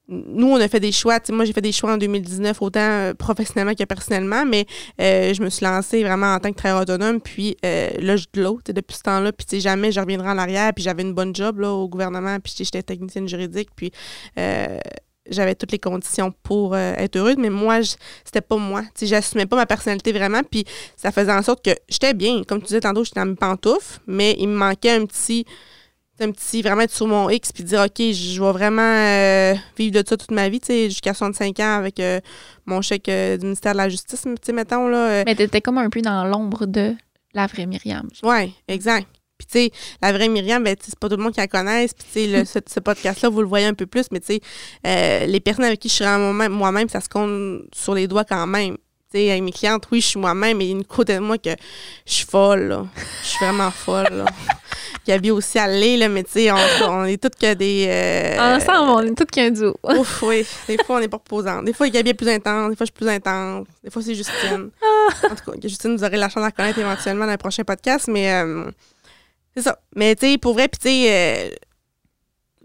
nous, 0.09 0.47
on 0.47 0.56
a 0.56 0.67
fait 0.67 0.79
des 0.79 0.91
choix. 0.91 1.19
Moi, 1.29 1.45
j'ai 1.45 1.53
fait 1.53 1.61
des 1.61 1.71
choix 1.71 1.94
en 1.94 1.97
2019, 1.97 2.61
autant 2.61 2.79
euh, 2.79 3.13
professionnellement 3.13 3.75
que 3.75 3.83
personnellement, 3.83 4.44
mais 4.45 4.65
euh, 5.00 5.33
je 5.33 5.41
me 5.41 5.50
suis 5.50 5.63
lancée 5.65 6.03
vraiment 6.03 6.33
en 6.33 6.39
tant 6.39 6.50
que 6.50 6.57
travailleur 6.57 6.81
autonome. 6.81 7.21
Puis 7.21 7.57
euh, 7.63 7.89
là, 8.00 8.15
je 8.15 8.25
de 8.33 8.41
l'eau 8.41 8.59
depuis 8.65 8.97
ce 8.97 9.03
temps-là. 9.03 9.31
Puis 9.31 9.61
jamais 9.61 9.91
je 9.91 10.00
reviendrai 10.00 10.29
en 10.29 10.38
arrière. 10.38 10.73
Puis 10.73 10.83
j'avais 10.83 11.03
une 11.03 11.13
bonne 11.13 11.35
job 11.35 11.59
là, 11.59 11.71
au 11.71 11.88
gouvernement. 11.88 12.39
Puis 12.39 12.53
j'étais 12.57 12.81
technicienne 12.81 13.27
juridique. 13.27 13.69
Puis 13.75 13.91
j'avais 15.29 15.53
toutes 15.53 15.71
les 15.71 15.79
conditions 15.79 16.33
pour 16.41 16.75
être 16.75 17.15
heureuse. 17.15 17.35
Mais 17.38 17.51
moi, 17.51 17.79
c'était 18.25 18.41
pas 18.41 18.57
moi. 18.57 18.81
J'assumais 19.00 19.45
pas 19.45 19.57
ma 19.57 19.67
personnalité 19.67 20.11
vraiment. 20.11 20.41
Puis 20.44 20.65
ça 20.97 21.11
faisait 21.11 21.31
en 21.31 21.44
sorte 21.44 21.63
que 21.63 21.71
j'étais 21.88 22.15
bien. 22.15 22.44
Comme 22.44 22.59
tu 22.59 22.67
disais 22.67 22.81
tantôt, 22.81 23.03
j'étais 23.03 23.19
dans 23.19 23.27
mes 23.27 23.35
pantoufles, 23.35 24.00
mais 24.07 24.35
il 24.39 24.47
me 24.47 24.57
manquait 24.57 24.91
un 24.91 25.06
petit 25.06 25.45
un 26.21 26.31
petit 26.31 26.62
vraiment 26.62 26.81
être 26.81 26.94
sur 26.94 27.07
mon 27.07 27.30
X 27.30 27.51
puis 27.51 27.63
dire 27.63 27.81
OK, 27.81 27.98
je 27.98 28.42
vais 28.44 28.51
vraiment 28.51 28.81
euh, 28.81 29.54
vivre 29.77 30.01
de 30.01 30.07
ça 30.07 30.18
toute 30.18 30.31
ma 30.31 30.50
vie, 30.50 30.60
tu 30.60 30.68
sais, 30.68 30.83
jusqu'à 30.89 31.13
65 31.13 31.60
ans 31.60 31.75
avec 31.77 32.00
euh, 32.00 32.19
mon 32.66 32.81
chèque 32.81 33.10
euh, 33.10 33.38
du 33.38 33.45
ministère 33.45 33.74
de 33.74 33.77
la 33.77 33.89
Justice, 33.89 34.21
tu 34.24 34.30
sais, 34.42 34.54
mettons, 34.54 34.88
là. 34.88 35.24
Mais 35.25 35.36
t'étais 35.36 35.62
comme 35.62 35.77
un 35.77 35.89
peu 35.89 36.01
dans 36.01 36.24
l'ombre 36.25 36.66
de 36.66 36.94
la 37.33 37.48
vraie 37.48 37.66
Myriam. 37.66 38.07
ouais, 38.24 38.51
exact. 38.68 39.07
Puis, 39.38 39.48
tu 39.48 39.60
sais, 39.60 39.71
la 40.01 40.12
vraie 40.12 40.27
Myriam, 40.27 40.62
ben, 40.63 40.75
c'est 40.81 41.00
pas 41.00 41.07
tout 41.07 41.16
le 41.16 41.24
monde 41.24 41.31
qui 41.31 41.39
la 41.39 41.48
connaisse. 41.48 41.94
Puis, 41.94 42.06
tu 42.12 42.30
sais, 42.30 42.45
ce, 42.45 42.60
ce 42.68 42.80
podcast-là, 42.81 43.30
vous 43.30 43.42
le 43.42 43.48
voyez 43.48 43.68
un 43.68 43.74
peu 43.74 43.86
plus, 43.86 44.06
mais, 44.12 44.19
tu 44.19 44.39
sais, 44.83 45.25
les 45.27 45.39
personnes 45.39 45.63
avec 45.66 45.80
qui 45.80 45.88
je 45.88 45.94
suis 45.94 46.04
moi-même- 46.04 46.51
moi-même, 46.51 46.89
ça 46.89 47.00
se 47.00 47.07
compte 47.07 47.62
sur 47.74 47.94
les 47.95 48.07
doigts 48.07 48.25
quand 48.25 48.45
même. 48.48 48.75
Tu 49.12 49.18
sais, 49.18 49.31
avec 49.31 49.44
mes 49.44 49.51
clientes, 49.54 49.86
oui, 49.92 50.01
je 50.01 50.07
suis 50.07 50.19
moi-même, 50.19 50.57
mais 50.57 50.66
il 50.66 50.68
y 50.68 50.74
a 50.74 50.75
une 50.75 50.83
côté 50.83 51.13
de 51.16 51.19
moi 51.19 51.38
que 51.38 51.51
je 52.06 52.13
suis 52.13 52.25
folle, 52.25 52.68
là. 52.68 52.86
Je 53.24 53.27
suis 53.27 53.45
vraiment 53.45 53.71
folle, 53.71 54.07
là. 54.12 54.25
Gabi 55.09 55.31
aussi, 55.31 55.57
elle 55.57 55.79
l'est, 55.79 56.07
mais 56.07 56.23
tu 56.23 56.31
sais, 56.33 56.51
on, 56.51 56.57
on 56.88 57.06
est 57.06 57.19
toutes 57.21 57.35
que 57.35 57.56
des... 57.56 57.88
euh, 57.89 58.57
Ensemble, 58.57 58.89
on 58.91 59.11
est 59.11 59.15
toutes 59.17 59.31
qu'un 59.31 59.50
duo. 59.50 59.75
Ouf, 59.83 60.21
oui. 60.21 60.45
Des 60.67 60.77
fois, 60.85 60.97
on 60.97 61.00
n'est 61.00 61.07
pas 61.07 61.17
reposant. 61.17 61.63
Des 61.63 61.73
fois, 61.73 61.89
Gabi 61.89 62.11
est 62.11 62.13
plus 62.13 62.29
intense. 62.29 62.69
Des 62.69 62.75
fois, 62.75 62.85
je 62.85 62.91
suis 62.91 62.94
plus 63.06 63.09
intense. 63.09 63.65
Des 63.83 63.89
fois, 63.89 64.03
c'est 64.03 64.13
Justine. 64.13 64.69
en 65.23 65.35
tout 65.35 65.51
cas, 65.51 65.57
Justine, 65.63 65.95
vous 65.97 66.03
aurez 66.03 66.17
la 66.17 66.29
chance 66.29 66.44
de 66.44 66.47
la 66.47 66.51
connaître 66.51 66.77
éventuellement 66.77 67.25
dans 67.25 67.31
le 67.31 67.38
prochain 67.38 67.63
podcast, 67.63 68.07
mais 68.07 68.31
euh, 68.31 68.69
c'est 69.57 69.63
ça. 69.63 69.79
Mais 69.95 70.15
tu 70.15 70.27
sais, 70.31 70.38
pour 70.38 70.53
vrai, 70.53 70.67
puis 70.67 70.79
tu 70.79 70.88
sais. 70.89 71.57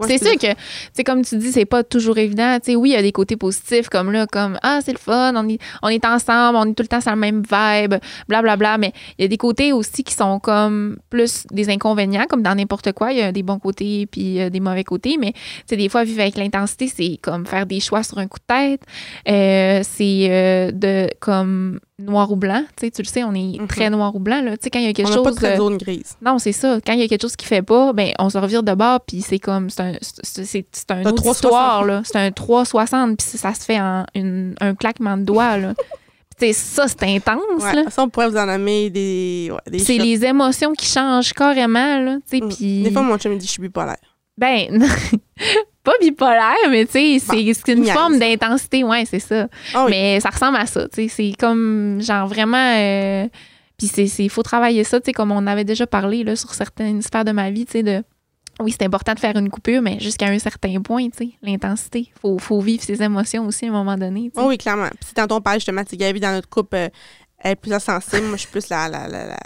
C'est 0.01 0.19
sûr 0.19 0.37
que, 0.37 0.49
c'est 0.93 1.05
comme 1.05 1.23
tu 1.25 1.37
dis, 1.37 1.53
c'est 1.53 1.65
pas 1.65 1.85
toujours 1.85 2.19
évident. 2.19 2.59
Oui, 2.69 2.91
il 2.91 2.93
y 2.93 2.97
a 2.97 3.03
des 3.03 3.13
côtés 3.13 3.37
positifs 3.37 3.89
comme 3.89 4.11
là, 4.11 4.27
comme 4.27 4.59
ah, 4.63 4.81
c'est 4.85 4.93
le 4.93 4.99
fun, 4.99 5.35
on 5.37 5.49
est, 5.49 5.59
on 5.83 5.89
est 5.89 6.05
ensemble, 6.05 6.57
on 6.57 6.65
est 6.65 6.75
tout 6.75 6.83
le 6.83 6.89
temps 6.89 7.01
sur 7.01 7.11
la 7.11 7.17
même 7.17 7.43
vibe, 7.43 7.95
blablabla. 8.29 8.57
Bla, 8.57 8.57
bla, 8.57 8.79
mais 8.79 8.93
il 9.19 9.23
y 9.23 9.25
a 9.25 9.29
des 9.29 9.37
côtés 9.37 9.73
aussi 9.73 10.03
qui 10.03 10.15
sont 10.15 10.41
comme 10.41 10.99
plus 11.11 11.47
des 11.51 11.71
inconvénients, 11.71 12.27
comme 12.29 12.43
dans 12.43 12.55
n'importe 12.55 12.93
quoi. 12.93 13.13
Il 13.13 13.19
y 13.19 13.23
a 13.23 13.33
des 13.33 13.43
bons 13.43 13.59
côtés 13.59 14.07
puis 14.11 14.41
euh, 14.41 14.51
des 14.51 14.61
mauvais 14.61 14.85
côtés. 14.85 15.17
Mais 15.19 15.33
des 15.69 15.89
fois, 15.89 16.05
vivre 16.05 16.21
avec 16.21 16.37
l'intensité, 16.37 16.89
c'est 16.89 17.19
comme 17.23 17.47
faire 17.47 17.67
des 17.67 17.81
choix 17.81 18.03
sur 18.03 18.19
un 18.19 18.27
coup 18.27 18.39
de 18.39 18.55
tête. 18.55 18.83
Euh, 19.29 19.83
c'est 19.85 20.27
euh, 20.31 20.71
de 20.73 21.09
comme 21.21 21.81
noir 22.01 22.31
ou 22.33 22.37
blanc. 22.37 22.63
Tu 22.77 22.87
sais, 22.87 22.91
tu 22.91 23.03
le 23.03 23.07
sais, 23.07 23.23
on 23.25 23.35
est 23.35 23.59
très 23.69 23.89
noir 23.91 24.15
ou 24.15 24.19
blanc. 24.19 24.43
Là. 24.43 24.57
Tu 24.57 24.65
sais, 24.65 24.71
quand 24.71 24.79
il 24.81 24.87
y 24.87 24.89
a 24.89 24.93
quelque 24.93 25.11
On 25.11 25.13
chose. 25.25 25.37
pas 25.37 25.49
de 25.49 25.53
euh, 25.55 25.57
zone 25.57 25.77
grise. 25.79 26.17
non, 26.23 26.39
c'est 26.39 26.53
ça. 26.53 26.79
Quand 26.85 26.93
il 26.93 27.01
y 27.01 27.03
a 27.05 27.09
quelque 27.09 27.23
chose 27.23 27.37
qui 27.37 27.47
fait 27.47 27.63
pas, 27.63 27.93
ben 27.93 28.13
on 28.19 28.29
se 28.31 28.39
revire 28.39 28.63
de 28.63 28.75
bord, 28.75 29.01
puis 29.01 29.21
c'est 29.23 29.39
comme 29.39 29.71
c'est 29.71 29.81
un 29.83 29.93
c'est 30.01 30.91
un 30.91 31.03
T'as 31.03 31.11
autre 31.11 31.23
360. 31.23 31.35
histoire 31.35 31.85
là. 31.85 32.03
C'est 32.05 32.17
un 32.19 32.31
360, 32.33 33.17
puis 33.19 33.27
ça 33.39 33.55
se 33.55 33.65
fait 33.65 33.81
en 33.81 34.05
une- 34.15 34.55
un 34.61 34.75
claquement 34.75 35.17
de 35.17 35.23
doigts 35.23 35.57
là. 35.57 35.75
Ça 36.53 36.89
c'est 36.89 37.05
intense 37.05 37.41
Ouais, 37.61 37.75
là. 37.75 37.85
ça, 37.91 38.03
on 38.03 38.09
pourrait 38.09 38.29
vous 38.29 38.37
en 38.37 38.45
nommer 38.47 38.91
des. 38.91 39.51
Ouais, 39.53 39.71
des 39.71 39.79
C'est 39.79 39.97
les 39.99 40.25
émotions 40.25 40.73
qui 40.73 40.85
changent 40.85 41.33
carrément 41.33 42.01
là. 42.01 42.17
Mm. 42.17 42.49
puis 42.49 42.83
Des 42.83 42.91
fois, 42.91 43.03
mon 43.03 43.17
chum 43.17 43.33
me 43.33 43.39
dit 43.39 43.47
je 43.47 43.53
suis 43.53 43.63
bipolaire. 43.63 43.97
ben 44.37 44.83
pas 45.85 45.93
bipolaire, 46.01 46.55
mais 46.71 46.87
tu 46.87 46.93
sais, 46.93 47.19
c'est 47.21 47.53
c'est 47.55 47.73
une 47.73 47.85
forme 47.85 48.19
d'intensité, 48.19 48.83
ouais, 48.83 49.05
c'est 49.05 49.21
ça. 49.21 49.47
Ah 49.75 49.85
oui. 49.85 49.91
Mais 49.91 50.21
ça 50.21 50.31
ressemble 50.31 50.57
à 50.57 50.67
ça, 50.67 50.89
tu 50.89 51.03
sais. 51.03 51.09
C'est 51.09 51.33
comme, 51.39 52.01
genre, 52.01 52.27
vraiment... 52.27 52.75
euh, 52.77 53.29
puis 53.79 53.87
c'est, 53.89 54.07
c'est, 54.07 54.29
faut 54.29 54.43
travailler 54.43 54.83
ça, 54.83 54.99
tu 55.01 55.07
sais, 55.07 55.13
comme 55.13 55.31
on 55.31 55.47
avait 55.47 55.65
déjà 55.65 55.87
parlé, 55.87 56.25
là, 56.25 56.35
sur 56.37 56.55
certaines 56.55 57.03
sphères 57.03 57.25
de 57.25 57.33
ma 57.33 57.51
vie, 57.51 57.67
tu 57.67 57.73
sais, 57.73 57.83
de... 57.83 58.03
Oui, 58.61 58.71
c'est 58.71 58.85
important 58.85 59.15
de 59.15 59.19
faire 59.19 59.37
une 59.37 59.51
coupure, 59.51 59.83
mais 59.83 59.99
jusqu'à 59.99 60.27
un 60.27 60.39
certain 60.39 60.81
point, 60.81 61.09
tu 61.09 61.17
sais, 61.19 61.31
l'intensité. 61.43 62.13
Faut, 62.23 62.39
faut 62.39 62.61
vivre 62.61 62.85
ses 62.85 63.03
émotions 63.03 63.47
aussi 63.47 63.67
à 63.67 63.69
un 63.69 63.73
moment 63.73 63.97
donné. 63.97 64.31
Oh 64.37 64.45
oui, 64.47 64.59
clairement. 64.59 64.89
Puis 64.91 65.09
si 65.09 65.15
tantôt 65.15 65.35
on 65.35 65.41
parlait 65.41 65.59
justement, 65.59 65.83
tu 65.83 65.97
Gabi, 65.97 66.21
dans 66.21 66.33
notre 66.33 66.49
couple, 66.49 66.77
euh, 66.77 66.89
elle 67.41 67.53
est 67.53 67.57
plus 67.57 67.73
sensible. 67.81 68.23
Moi, 68.23 68.37
je 68.37 68.43
suis 68.43 68.51
plus 68.51 68.69
la, 68.69 68.89
la, 68.89 69.09
la 69.09 69.37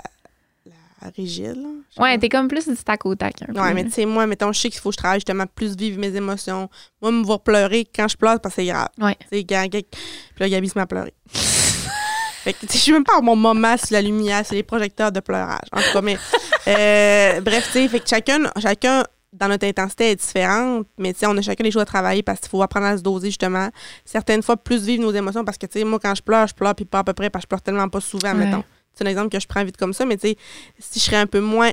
rigide. 1.17 1.57
Ouais, 1.99 2.19
t'es 2.19 2.29
comme 2.29 2.49
plus 2.49 2.67
du 2.69 2.77
tac 2.77 3.05
au 3.07 3.15
tac, 3.15 3.35
un 3.43 3.53
peu, 3.53 3.61
Ouais, 3.61 3.75
mais 3.75 3.85
tu 3.85 3.91
sais, 3.91 4.05
moi, 4.07 4.27
mettons, 4.27 4.53
je 4.53 4.61
sais 4.61 4.71
qu'il 4.71 4.81
faut 4.81 4.91
que 4.91 4.95
je 4.95 4.99
travaille 4.99 5.19
justement 5.21 5.45
plus 5.47 5.77
vivre 5.77 5.99
mes 6.01 6.15
émotions. 6.15 6.69
Moi, 7.01 7.11
me 7.13 7.25
voir 7.25 7.41
pleurer 7.41 7.87
quand 7.95 8.09
je 8.09 8.17
pleure, 8.17 8.41
parce 8.41 8.55
que 8.57 8.63
c'est 8.63 8.69
grave. 8.69 8.89
Ouais. 8.99 9.17
Tu 9.31 9.39
sais, 9.39 9.45
Puis 9.45 9.85
là, 10.41 10.49
Gabi 10.49 10.69
se 10.69 10.79
met 10.79 10.83
à 10.83 10.87
pleurer. 10.87 11.13
fait 11.33 12.53
que, 12.53 12.61
tu 12.61 12.67
sais, 12.69 12.79
je 12.79 12.83
suis 12.83 12.93
même 12.93 13.05
pas 13.05 13.19
à 13.19 13.21
mon 13.21 13.37
moment 13.37 13.77
sur 13.77 13.89
la 13.93 14.03
lumière, 14.03 14.43
c'est 14.45 14.55
les 14.55 14.63
projecteurs 14.63 15.13
de 15.13 15.21
pleurage. 15.21 15.69
En 15.73 15.81
tout 15.81 15.93
cas, 15.93 16.01
mais. 16.03 16.17
euh, 16.67 17.41
bref, 17.41 17.67
tu 17.67 17.73
sais, 17.73 17.89
fait 17.89 18.01
que 18.01 18.09
chacun, 18.09 18.51
chacun 18.61 19.05
dans 19.33 19.49
notre 19.49 19.67
intensité 19.67 20.11
est 20.13 20.17
différente, 20.17 20.87
mais 20.97 21.13
tu 21.13 21.21
sais, 21.21 21.27
on 21.27 21.37
a 21.37 21.43
chacun 21.43 21.63
des 21.63 21.71
choses 21.71 21.83
à 21.83 21.87
travailler 21.87 22.23
parce 22.23 22.41
qu'il 22.41 22.49
faut 22.49 22.63
apprendre 22.63 22.87
à 22.87 22.97
se 22.97 23.03
doser, 23.03 23.29
justement. 23.29 23.69
Certaines 24.05 24.43
fois, 24.43 24.57
plus 24.57 24.83
vivre 24.85 25.03
nos 25.03 25.13
émotions 25.13 25.45
parce 25.45 25.59
que, 25.59 25.67
tu 25.67 25.79
sais, 25.79 25.85
moi, 25.85 25.99
quand 26.03 26.15
je 26.15 26.23
pleure, 26.23 26.47
je 26.47 26.55
pleure, 26.55 26.75
puis 26.75 26.85
pas 26.87 27.01
à 27.01 27.05
peu 27.05 27.13
près, 27.13 27.29
parce 27.31 27.43
que 27.45 27.47
je 27.47 27.49
pleure 27.49 27.63
tellement 27.63 27.89
pas 27.89 28.01
souvent, 28.01 28.31
Ouais. 28.35 28.47
mettons. 28.47 28.65
C'est 28.99 29.05
un 29.05 29.11
exemple 29.11 29.29
que 29.31 29.39
je 29.41 29.47
prends 29.47 29.65
vite 29.65 29.77
comme 29.77 29.93
ça, 29.93 30.05
mais 30.05 30.17
tu 30.17 30.29
sais, 30.29 30.37
si 30.79 30.99
je 30.99 31.05
serais 31.05 31.17
un 31.19 31.27
peu 31.27 31.41
moins 31.41 31.71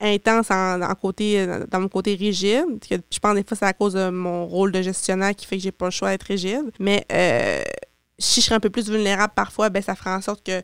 intense 0.00 0.50
en, 0.50 0.82
en 0.82 0.94
côté, 0.96 1.46
dans 1.70 1.80
mon 1.80 1.88
côté 1.88 2.14
rigide. 2.16 2.64
Que 2.88 2.96
je 3.10 3.18
pense 3.20 3.34
des 3.36 3.44
fois 3.44 3.56
c'est 3.56 3.64
à 3.64 3.72
cause 3.72 3.92
de 3.94 4.10
mon 4.10 4.44
rôle 4.46 4.72
de 4.72 4.82
gestionnaire 4.82 5.34
qui 5.36 5.46
fait 5.46 5.56
que 5.56 5.62
j'ai 5.62 5.72
pas 5.72 5.86
le 5.86 5.90
choix 5.92 6.10
d'être 6.10 6.24
rigide. 6.24 6.72
Mais 6.80 7.06
euh, 7.12 7.62
si 8.18 8.40
je 8.40 8.46
serais 8.46 8.56
un 8.56 8.60
peu 8.60 8.70
plus 8.70 8.90
vulnérable 8.90 9.32
parfois, 9.34 9.70
ben 9.70 9.82
ça 9.82 9.94
ferait 9.94 10.10
en 10.10 10.20
sorte 10.20 10.44
que 10.44 10.62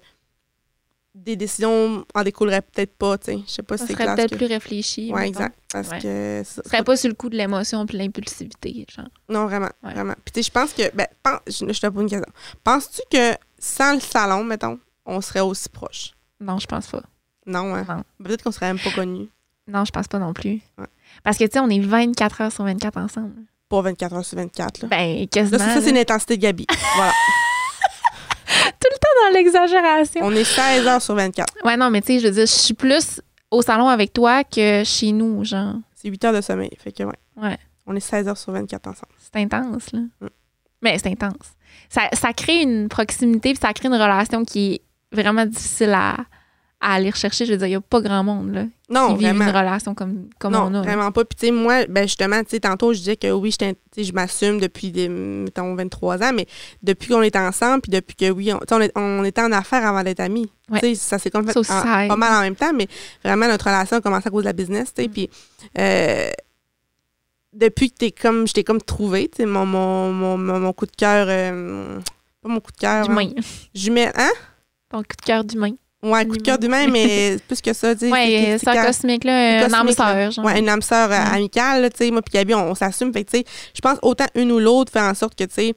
des 1.15 1.35
décisions 1.37 2.05
en 2.15 2.23
découleraient 2.23 2.63
peut-être 2.63 2.95
pas, 2.97 3.19
tu 3.19 3.33
sais. 3.33 3.39
Je 3.47 3.51
sais 3.53 3.63
pas 3.63 3.77
si 3.77 3.83
Ça 3.83 3.87
c'est 3.89 3.93
serait 3.95 4.05
clair. 4.05 4.17
peut-être 4.17 4.37
plus 4.37 4.47
réfléchi. 4.47 5.13
mettons. 5.13 5.25
exact. 5.27 5.59
Parce 5.73 5.89
Ouais. 5.89 5.99
que 6.01 6.43
ça- 6.45 6.63
serait 6.65 6.85
pas 6.85 6.97
sur 6.97 7.09
le 7.09 7.15
coup 7.15 7.29
de 7.29 7.37
l'émotion 7.37 7.85
puis 7.85 7.99
l'impulsivité, 7.99 8.87
genre. 8.89 9.09
Non, 9.29 9.47
vraiment, 9.47 9.71
Ouais. 9.83 9.93
vraiment. 9.93 10.15
Puis 10.25 10.33
tu 10.33 10.43
sais, 10.43 10.47
je 10.47 10.53
pense 10.53 10.73
que, 10.73 10.95
ben, 10.95 11.07
pen- 11.23 11.41
je, 11.49 11.53
je 11.73 11.81
te 11.81 11.87
pose 11.89 12.03
une 12.03 12.09
question. 12.11 12.33
Penses-tu 12.63 13.03
que 13.11 13.35
sans 13.59 13.95
le 13.95 14.01
salon, 14.01 14.45
mettons, 14.45 14.79
on 15.11 15.21
serait 15.21 15.41
aussi 15.41 15.69
proche? 15.69 16.13
Non, 16.41 16.59
je 16.59 16.67
pense 16.67 16.87
pas. 16.89 17.03
Non, 17.47 17.75
hein? 17.75 17.85
Non. 17.89 18.25
Peut-être 18.25 18.43
qu'on 18.43 18.53
serait 18.53 18.67
même 18.67 18.79
pas 18.79 18.91
connus. 18.91 19.29
Non, 19.67 19.85
je 19.85 19.91
pense 19.91 20.09
pas 20.09 20.19
non 20.19 20.33
plus. 20.33 20.61
Ouais. 20.79 20.87
Parce 21.23 21.37
que, 21.37 21.45
tu 21.45 21.53
sais, 21.53 21.61
on 21.61 21.69
est 21.69 21.81
24 21.81 22.41
heures 22.41 22.53
sur 22.53 22.65
24 22.65 22.97
ensemble. 22.99 23.35
Pas 23.69 23.83
24 23.83 24.15
heures 24.15 24.25
sur 24.25 24.39
24, 24.39 24.83
là. 24.83 24.89
Ben, 24.89 25.29
quasiment. 25.29 25.59
Là, 25.59 25.65
ça, 25.65 25.75
ça, 25.75 25.81
c'est 25.81 25.87
là. 25.87 25.91
une 25.93 25.99
intensité 25.99 26.37
de 26.37 26.43
Gabi. 26.43 26.67
voilà. 26.97 27.13
dans 29.25 29.35
l'exagération. 29.35 30.21
On 30.25 30.33
est 30.33 30.45
16 30.45 30.87
heures 30.87 31.03
sur 31.03 31.15
24. 31.15 31.55
Ouais, 31.65 31.77
non, 31.77 31.91
mais 31.91 32.01
tu 32.01 32.09
sais, 32.09 32.19
je 32.21 32.27
veux 32.27 32.33
dire, 32.33 32.47
je 32.47 32.53
suis 32.53 32.75
plus 32.75 33.21
au 33.51 33.63
salon 33.63 33.89
avec 33.89 34.13
toi 34.13 34.45
que 34.45 34.83
chez 34.85 35.13
nous, 35.13 35.45
genre. 35.45 35.75
C'est 35.95 36.09
8 36.09 36.25
heures 36.25 36.33
de 36.33 36.41
sommeil. 36.41 36.71
Fait 36.79 36.93
que, 36.93 37.03
ouais. 37.03 37.19
Ouais. 37.37 37.59
On 37.87 37.95
est 37.95 38.01
16 38.01 38.29
heures 38.29 38.39
sur 38.39 38.53
24 38.53 38.87
ensemble. 38.87 39.13
C'est 39.19 39.41
intense, 39.41 39.93
là. 39.93 40.01
Mm. 40.21 40.29
Mais 40.83 40.99
c'est 40.99 41.09
intense. 41.09 41.55
Ça, 41.89 42.09
ça 42.13 42.33
crée 42.33 42.63
une 42.63 42.89
proximité, 42.89 43.53
puis 43.53 43.61
ça 43.61 43.73
crée 43.73 43.89
une 43.89 43.95
relation 43.95 44.45
qui 44.45 44.75
est 44.75 44.83
vraiment 45.13 45.45
difficile 45.47 45.93
à, 45.95 46.17
à 46.81 46.95
aller 46.95 47.11
rechercher. 47.11 47.45
Je 47.47 47.53
veux 47.53 47.59
dire, 47.59 47.67
il 47.67 47.71
n'y 47.71 47.77
a 47.77 47.81
pas 47.81 48.01
grand 48.01 48.23
monde, 48.25 48.53
là, 48.55 48.65
Non, 48.89 49.15
qui 49.17 49.25
vit 49.25 49.31
une 49.31 49.43
relation 49.43 49.95
comme, 49.95 50.31
comme 50.39 50.53
non, 50.55 50.63
on 50.65 50.69
a. 50.69 50.71
là. 50.73 50.83
vraiment 50.83 51.13
pas. 51.13 51.25
Puis, 51.25 51.37
tu 51.39 51.47
sais, 51.47 51.53
moi, 51.53 51.85
ben, 51.87 52.03
justement, 52.03 52.41
tu 52.43 52.51
sais, 52.51 52.61
tantôt, 52.61 52.93
je 52.95 52.99
disais 53.01 53.17
que 53.17 53.31
oui, 53.33 53.53
sais, 53.53 53.77
je 53.97 54.13
m'assume 54.13 54.59
depuis, 54.61 54.91
des, 54.91 55.09
mettons, 55.09 55.75
23 55.75 56.23
ans, 56.23 56.33
mais 56.35 56.47
depuis 56.83 57.09
qu'on 57.09 57.23
est 57.23 57.37
ensemble, 57.37 57.83
puis 57.83 57.91
depuis 57.91 58.15
que, 58.17 58.31
oui, 58.31 58.53
on, 58.53 58.61
on, 58.71 58.81
est- 58.81 58.93
on 58.97 59.25
était 59.25 59.43
en 59.43 59.53
affaires 59.53 59.85
avant 59.87 60.03
d'être 60.03 60.21
amis. 60.21 60.51
Ouais. 60.71 60.81
Tu 60.81 60.87
sais, 60.89 60.95
ça 60.95 61.19
s'est 61.19 61.31
comme 61.31 61.47
fait 61.47 61.57
en- 61.59 61.63
aide. 62.01 62.09
pas 62.09 62.17
mal 62.17 62.33
en 62.35 62.41
même 62.41 62.57
temps, 62.57 62.73
mais 62.75 62.89
vraiment, 63.25 63.47
notre 63.49 63.67
relation 63.67 63.97
a 63.99 64.01
commencé 64.01 64.29
à 64.29 64.31
cause 64.31 64.45
de 64.45 64.49
la 64.49 64.53
business, 64.55 64.95
tu 64.95 65.03
sais, 65.03 65.09
Mm. 65.09 65.13
puis 65.13 65.31
euh, 65.79 66.31
depuis 67.53 67.91
que 67.91 67.97
t'es 67.97 68.11
comme, 68.13 68.47
je 68.47 68.53
t'ai 68.53 68.63
comme 68.65 68.81
trouvé, 68.81 69.29
tu 69.29 69.39
sais, 69.39 69.47
mon, 69.47 69.67
mon, 69.67 70.13
mon, 70.13 70.39
mon, 70.39 70.73
coup 70.73 70.87
de 70.87 70.93
cœur, 70.97 71.27
euh, 71.29 71.99
pas 72.43 72.49
mon 72.49 72.61
coup 72.61 72.71
de 72.73 72.77
cœur, 72.79 73.11
hein, 73.11 73.29
jumelle, 73.75 74.13
hein? 74.15 74.31
Ton 74.91 74.99
coup 74.99 75.17
de 75.19 75.25
cœur 75.25 75.45
d'humain. 75.45 75.71
Ouais, 76.03 76.27
coup 76.27 76.37
de 76.39 76.43
cœur 76.43 76.59
d'humain, 76.59 76.87
mais 76.89 77.37
plus 77.47 77.61
que 77.61 77.73
ça, 77.75 77.95
tu 77.95 78.07
sais. 78.07 78.11
Ouais, 78.11 78.55
un 78.55 78.59
c'est- 78.59 78.87
cosmique, 78.87 79.25
là, 79.25 79.67
un 79.67 79.73
âme 79.73 79.93
sœur, 79.93 80.31
genre. 80.31 80.45
Ouais, 80.45 80.59
une 80.59 80.69
âme 80.69 80.81
sœur 80.83 81.11
euh, 81.13 81.35
amicale, 81.35 81.83
là, 81.83 81.91
tu 81.91 81.99
sais, 81.99 82.11
moi 82.11 82.23
puis 82.23 82.33
Gabi, 82.33 82.55
on, 82.55 82.71
on 82.71 82.75
s'assume. 82.75 83.13
Fait 83.13 83.25
tu 83.25 83.39
sais, 83.39 83.45
je 83.75 83.81
pense 83.81 83.99
autant 84.03 84.27
une 84.35 84.51
ou 84.51 84.59
l'autre 84.59 84.91
fait 84.93 85.01
en 85.01 85.13
sorte 85.15 85.35
que, 85.35 85.45
tu 85.45 85.55
sais, 85.55 85.75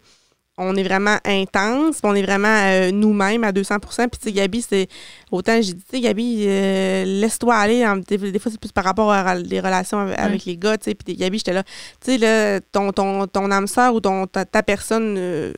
on 0.58 0.76
est 0.78 0.84
vraiment 0.84 1.18
intense, 1.26 1.98
on 2.04 2.16
est 2.16 2.22
vraiment 2.22 2.48
euh, 2.48 2.92
nous-mêmes 2.92 3.44
à 3.44 3.52
200% 3.52 4.08
Puis, 4.08 4.20
tu 4.20 4.26
sais, 4.28 4.32
Gabi, 4.32 4.62
c'est 4.62 4.88
autant, 5.30 5.56
j'ai 5.62 5.74
dit, 5.74 5.84
tu 5.84 5.98
sais, 5.98 6.00
Gabi, 6.00 6.46
euh, 6.48 7.04
laisse-toi 7.06 7.54
aller. 7.56 7.86
En- 7.86 7.98
des, 7.98 8.18
des 8.18 8.40
fois, 8.40 8.50
c'est 8.52 8.60
plus 8.62 8.72
par 8.72 8.86
rapport 8.86 9.12
à 9.12 9.36
les 9.36 9.60
relations 9.60 10.00
avec, 10.00 10.18
avec 10.18 10.46
les 10.46 10.56
gars, 10.56 10.78
tu 10.78 10.86
sais. 10.86 10.96
Puis, 10.96 11.16
Gabi, 11.18 11.40
j'étais 11.40 11.54
là, 11.54 11.64
tu 11.64 12.12
sais, 12.12 12.18
là, 12.18 12.62
ton, 12.72 12.94
ton, 12.94 13.28
ton 13.28 13.52
âme 13.52 13.68
sœur 13.68 13.94
ou 13.94 14.00
ton, 14.00 14.26
ta, 14.26 14.46
ta 14.46 14.64
personne. 14.64 15.16
euh, 15.18 15.52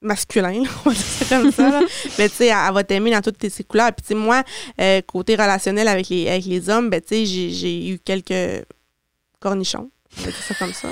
masculin, 0.00 0.62
on 0.84 0.88
va 0.90 0.94
dire 0.94 1.02
ça 1.04 1.24
comme 1.40 1.50
ça. 1.52 1.70
là. 1.70 1.80
Mais 2.18 2.28
tu 2.28 2.36
sais, 2.36 2.46
elle, 2.46 2.72
va 2.74 2.84
t'aimer 2.84 3.10
dans 3.10 3.20
toutes 3.22 3.38
tes 3.38 3.50
ses 3.50 3.64
couleurs. 3.64 3.92
Puis 3.92 4.02
tu 4.02 4.08
sais, 4.08 4.14
moi, 4.14 4.42
euh, 4.80 5.00
côté 5.02 5.34
relationnel 5.34 5.88
avec 5.88 6.08
les, 6.08 6.28
avec 6.28 6.44
les 6.46 6.68
hommes, 6.70 6.90
ben 6.90 7.00
tu 7.00 7.08
sais, 7.08 7.26
j'ai- 7.26 7.50
j'ai 7.50 7.88
eu 7.88 7.98
quelques 7.98 8.64
cornichons. 9.40 9.90
On 10.18 10.22
va 10.22 10.30
dire 10.30 10.42
ça 10.42 10.54
comme 10.54 10.72
ça. 10.72 10.88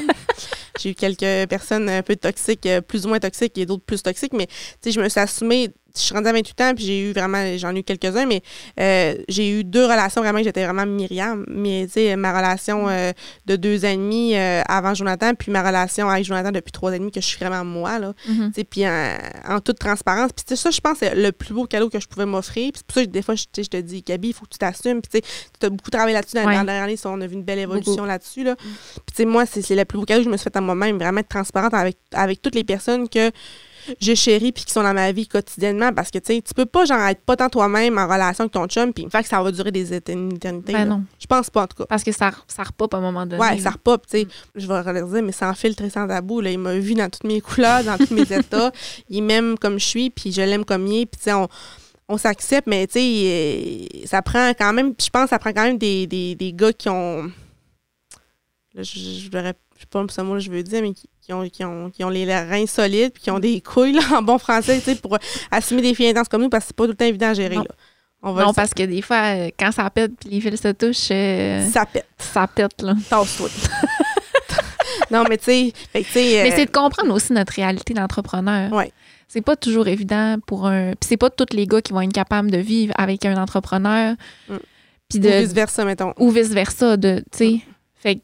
j'ai 0.78 0.90
eu 0.90 0.94
quelques 0.94 1.48
personnes 1.48 1.88
un 1.88 2.02
peu 2.02 2.16
toxiques, 2.16 2.66
euh, 2.66 2.80
plus 2.80 3.06
ou 3.06 3.08
moins 3.08 3.18
toxiques 3.18 3.56
et 3.58 3.64
d'autres 3.66 3.84
plus 3.84 4.02
toxiques. 4.02 4.34
Mais 4.34 4.46
tu 4.46 4.52
sais, 4.82 4.92
je 4.92 5.00
me 5.00 5.08
suis 5.08 5.20
assumée. 5.20 5.70
Je 5.96 6.02
suis 6.02 6.14
rendue 6.14 6.28
à 6.28 6.32
28 6.32 6.60
ans, 6.60 6.74
puis 6.74 6.84
j'ai 6.84 7.00
eu 7.00 7.12
vraiment, 7.12 7.56
j'en 7.56 7.74
ai 7.74 7.80
eu 7.80 7.82
quelques-uns, 7.82 8.26
mais 8.26 8.42
euh, 8.80 9.14
j'ai 9.28 9.50
eu 9.60 9.64
deux 9.64 9.84
relations 9.84 10.20
vraiment 10.20 10.38
que 10.38 10.44
j'étais 10.44 10.64
vraiment 10.64 10.86
Myriam. 10.86 11.44
Mais 11.48 11.86
tu 11.86 11.92
sais, 11.92 12.16
ma 12.16 12.36
relation 12.36 12.88
euh, 12.88 13.12
de 13.46 13.56
deux 13.56 13.84
ans 13.84 13.88
et 13.88 13.96
demi 13.96 14.34
euh, 14.34 14.62
avant 14.68 14.94
Jonathan, 14.94 15.34
puis 15.34 15.50
ma 15.50 15.62
relation 15.62 16.08
avec 16.08 16.24
Jonathan 16.24 16.52
depuis 16.52 16.72
trois 16.72 16.90
ans 16.90 16.94
et 16.94 16.98
demi, 16.98 17.10
que 17.10 17.20
je 17.20 17.26
suis 17.26 17.38
vraiment 17.38 17.64
moi, 17.64 17.98
là. 17.98 18.12
Mhm. 18.28 18.48
Tu 18.48 18.60
sais, 18.60 18.64
puis 18.64 18.86
en, 18.86 19.16
en 19.48 19.60
toute 19.60 19.78
transparence. 19.78 20.32
Puis 20.32 20.44
tu 20.44 20.56
sais, 20.56 20.62
ça, 20.62 20.70
je 20.70 20.80
pense, 20.80 20.98
c'est 20.98 21.14
le 21.14 21.32
plus 21.32 21.54
beau 21.54 21.66
cadeau 21.66 21.88
que 21.90 22.00
je 22.00 22.06
pouvais 22.06 22.26
m'offrir. 22.26 22.72
Puis 22.72 22.78
c'est 22.80 22.86
pour 22.86 22.94
ça 22.94 23.04
que 23.04 23.10
des 23.10 23.22
fois, 23.22 23.34
je, 23.34 23.44
te 23.44 23.76
dis, 23.76 24.02
Gabi, 24.02 24.28
il 24.28 24.34
faut 24.34 24.44
que 24.44 24.50
tu 24.50 24.58
t'assumes. 24.58 25.00
Puis 25.00 25.20
tu 25.20 25.26
sais, 25.28 25.34
tu 25.60 25.66
as 25.66 25.70
beaucoup 25.70 25.90
travaillé 25.90 26.14
là-dessus 26.14 26.34
dans, 26.34 26.46
Ouais. 26.46 26.54
dans 26.54 26.60
la 26.60 26.64
dernière 26.64 26.84
année. 26.84 26.96
On 27.04 27.20
a 27.20 27.26
vu 27.26 27.34
une 27.34 27.44
belle 27.44 27.58
évolution 27.58 28.04
là-dessus. 28.04 28.44
Là. 28.44 28.56
Puis 28.56 29.02
tu 29.08 29.14
sais, 29.16 29.24
moi, 29.24 29.46
c'est 29.46 29.62
c'est 29.62 29.74
le 29.74 29.84
plus 29.84 29.98
beau 29.98 30.04
cadeau 30.04 30.20
que 30.20 30.24
je 30.26 30.30
me 30.30 30.36
suis 30.36 30.44
fait 30.44 30.56
à 30.56 30.60
moi-même, 30.60 30.98
vraiment 30.98 31.20
être 31.20 31.28
transparente 31.28 31.74
avec, 31.74 31.98
avec 32.12 32.40
toutes 32.40 32.54
les 32.54 32.64
personnes 32.64 33.08
que 33.08 33.30
je 34.00 34.14
chéris 34.14 34.52
puis 34.52 34.64
qui 34.64 34.72
sont 34.72 34.82
dans 34.82 34.94
ma 34.94 35.12
vie 35.12 35.26
quotidiennement. 35.28 35.92
Parce 35.92 36.10
que 36.10 36.18
tu 36.18 36.34
sais, 36.34 36.42
tu 36.42 36.54
peux 36.54 36.66
pas, 36.66 36.84
genre, 36.84 37.00
être 37.08 37.20
pas 37.22 37.36
tant 37.36 37.48
toi-même 37.48 37.98
en 37.98 38.06
relation 38.06 38.44
avec 38.44 38.52
ton 38.52 38.66
chum 38.66 38.92
puis 38.92 39.06
faire 39.10 39.22
que 39.22 39.28
ça 39.28 39.42
va 39.42 39.50
durer 39.52 39.72
des 39.72 39.92
éter- 39.94 40.12
une 40.12 40.34
éternité. 40.34 40.72
Ben 40.72 40.84
non. 40.86 41.02
Je 41.18 41.26
pense 41.26 41.50
pas, 41.50 41.62
en 41.62 41.66
tout 41.66 41.76
cas. 41.76 41.86
Parce 41.86 42.02
que 42.04 42.12
ça, 42.12 42.30
ça 42.48 42.62
repop 42.62 42.92
à 42.94 42.98
un 42.98 43.00
moment 43.00 43.26
donné. 43.26 43.40
Ouais, 43.40 43.58
ça 43.58 43.70
repop, 43.70 44.06
tu 44.06 44.18
sais. 44.20 44.26
Je 44.54 44.66
vais 44.66 44.80
redire, 44.80 45.22
mais 45.22 45.32
sans 45.32 45.54
filtre 45.54 45.82
et 45.84 45.90
sans 45.90 46.06
tabou. 46.08 46.40
Là, 46.40 46.50
il 46.50 46.58
m'a 46.58 46.74
vu 46.78 46.94
dans 46.94 47.08
toutes 47.10 47.24
mes 47.24 47.40
couleurs, 47.40 47.84
dans 47.84 47.96
tous 47.98 48.12
mes 48.14 48.22
états. 48.32 48.72
Il 49.08 49.22
m'aime 49.22 49.58
comme 49.58 49.78
je 49.78 49.84
suis, 49.86 50.10
puis 50.10 50.32
je 50.32 50.42
l'aime 50.42 50.64
comme 50.64 50.86
il 50.86 51.02
est. 51.02 51.06
Puis, 51.06 51.18
tu 51.18 51.24
sais, 51.24 51.32
on, 51.32 51.48
on 52.08 52.18
s'accepte, 52.18 52.68
mais, 52.68 52.86
tu 52.86 53.00
sais, 53.00 54.06
ça 54.06 54.22
prend 54.22 54.50
quand 54.50 54.72
même, 54.72 54.94
je 55.00 55.08
pense 55.10 55.24
que 55.24 55.30
ça 55.30 55.38
prend 55.40 55.52
quand 55.52 55.64
même 55.64 55.78
des, 55.78 56.06
des, 56.06 56.34
des 56.36 56.52
gars 56.52 56.72
qui 56.72 56.88
ont. 56.88 57.24
Là, 58.74 58.82
je, 58.82 58.98
je, 58.98 59.20
je, 59.24 59.30
verrais- 59.30 59.54
je 59.76 59.80
sais 59.80 59.86
pas 59.90 60.04
ce 60.08 60.20
mot 60.20 60.34
que 60.34 60.40
je 60.40 60.50
veux 60.50 60.62
dire, 60.62 60.82
mais 60.82 60.92
qui, 60.92 61.08
qui 61.26 61.32
ont, 61.32 61.48
qui, 61.48 61.64
ont, 61.64 61.90
qui 61.90 62.04
ont 62.04 62.08
les 62.08 62.24
reins 62.24 62.66
solides, 62.66 63.12
puis 63.12 63.24
qui 63.24 63.30
ont 63.32 63.40
des 63.40 63.60
couilles, 63.60 63.92
là, 63.94 64.02
en 64.18 64.22
bon 64.22 64.38
français, 64.38 64.80
pour 65.02 65.18
assumer 65.50 65.82
des 65.82 65.92
filles 65.94 66.10
intenses 66.10 66.28
comme 66.28 66.42
nous, 66.42 66.48
parce 66.48 66.64
que 66.64 66.68
c'est 66.68 66.76
pas 66.76 66.84
tout 66.84 66.90
le 66.90 66.96
temps 66.96 67.04
évident 67.04 67.28
à 67.30 67.34
gérer, 67.34 67.56
Non. 67.56 67.62
là. 67.62 67.74
On 68.22 68.32
va 68.32 68.44
Non, 68.44 68.54
parce 68.54 68.72
que 68.72 68.82
des 68.84 69.02
fois, 69.02 69.36
euh, 69.36 69.50
quand 69.58 69.72
ça 69.72 69.88
pète 69.90 70.12
puis 70.18 70.30
les 70.30 70.40
fils 70.40 70.60
se 70.60 70.68
touchent, 70.68 71.10
euh. 71.10 71.68
Ça 71.68 71.84
pète. 71.84 72.06
ça 72.18 72.46
pète, 72.46 72.80
là. 72.80 72.94
Tasse-toi. 73.10 73.48
non, 75.10 75.24
mais 75.28 75.36
tu 75.36 75.44
sais, 75.44 75.72
sais. 75.92 76.02
Mais 76.14 76.52
euh, 76.52 76.56
c'est 76.56 76.66
de 76.66 76.70
comprendre 76.70 77.12
aussi 77.12 77.32
notre 77.32 77.52
réalité 77.52 77.92
d'entrepreneur. 77.92 78.72
Ouais. 78.72 78.92
C'est 79.28 79.42
pas 79.42 79.56
toujours 79.56 79.86
évident 79.86 80.36
pour 80.46 80.66
un. 80.66 80.92
Puis 80.92 81.08
c'est 81.08 81.16
pas 81.16 81.30
tous 81.30 81.54
les 81.54 81.66
gars 81.66 81.82
qui 81.82 81.92
vont 81.92 82.00
être 82.00 82.12
capables 82.12 82.50
de 82.50 82.58
vivre 82.58 82.94
avec 82.96 83.24
un 83.26 83.36
entrepreneur. 83.36 84.14
Mm. 84.48 84.56
Puis 85.08 85.18
ou 85.18 85.22
de. 85.22 85.28
vice-versa, 85.28 85.84
mettons. 85.84 86.14
Ou 86.18 86.30
vice-versa, 86.30 86.96
de. 86.96 87.22
Tu 87.30 87.38
sais. 87.38 87.60
Fait 87.94 88.16
que 88.16 88.20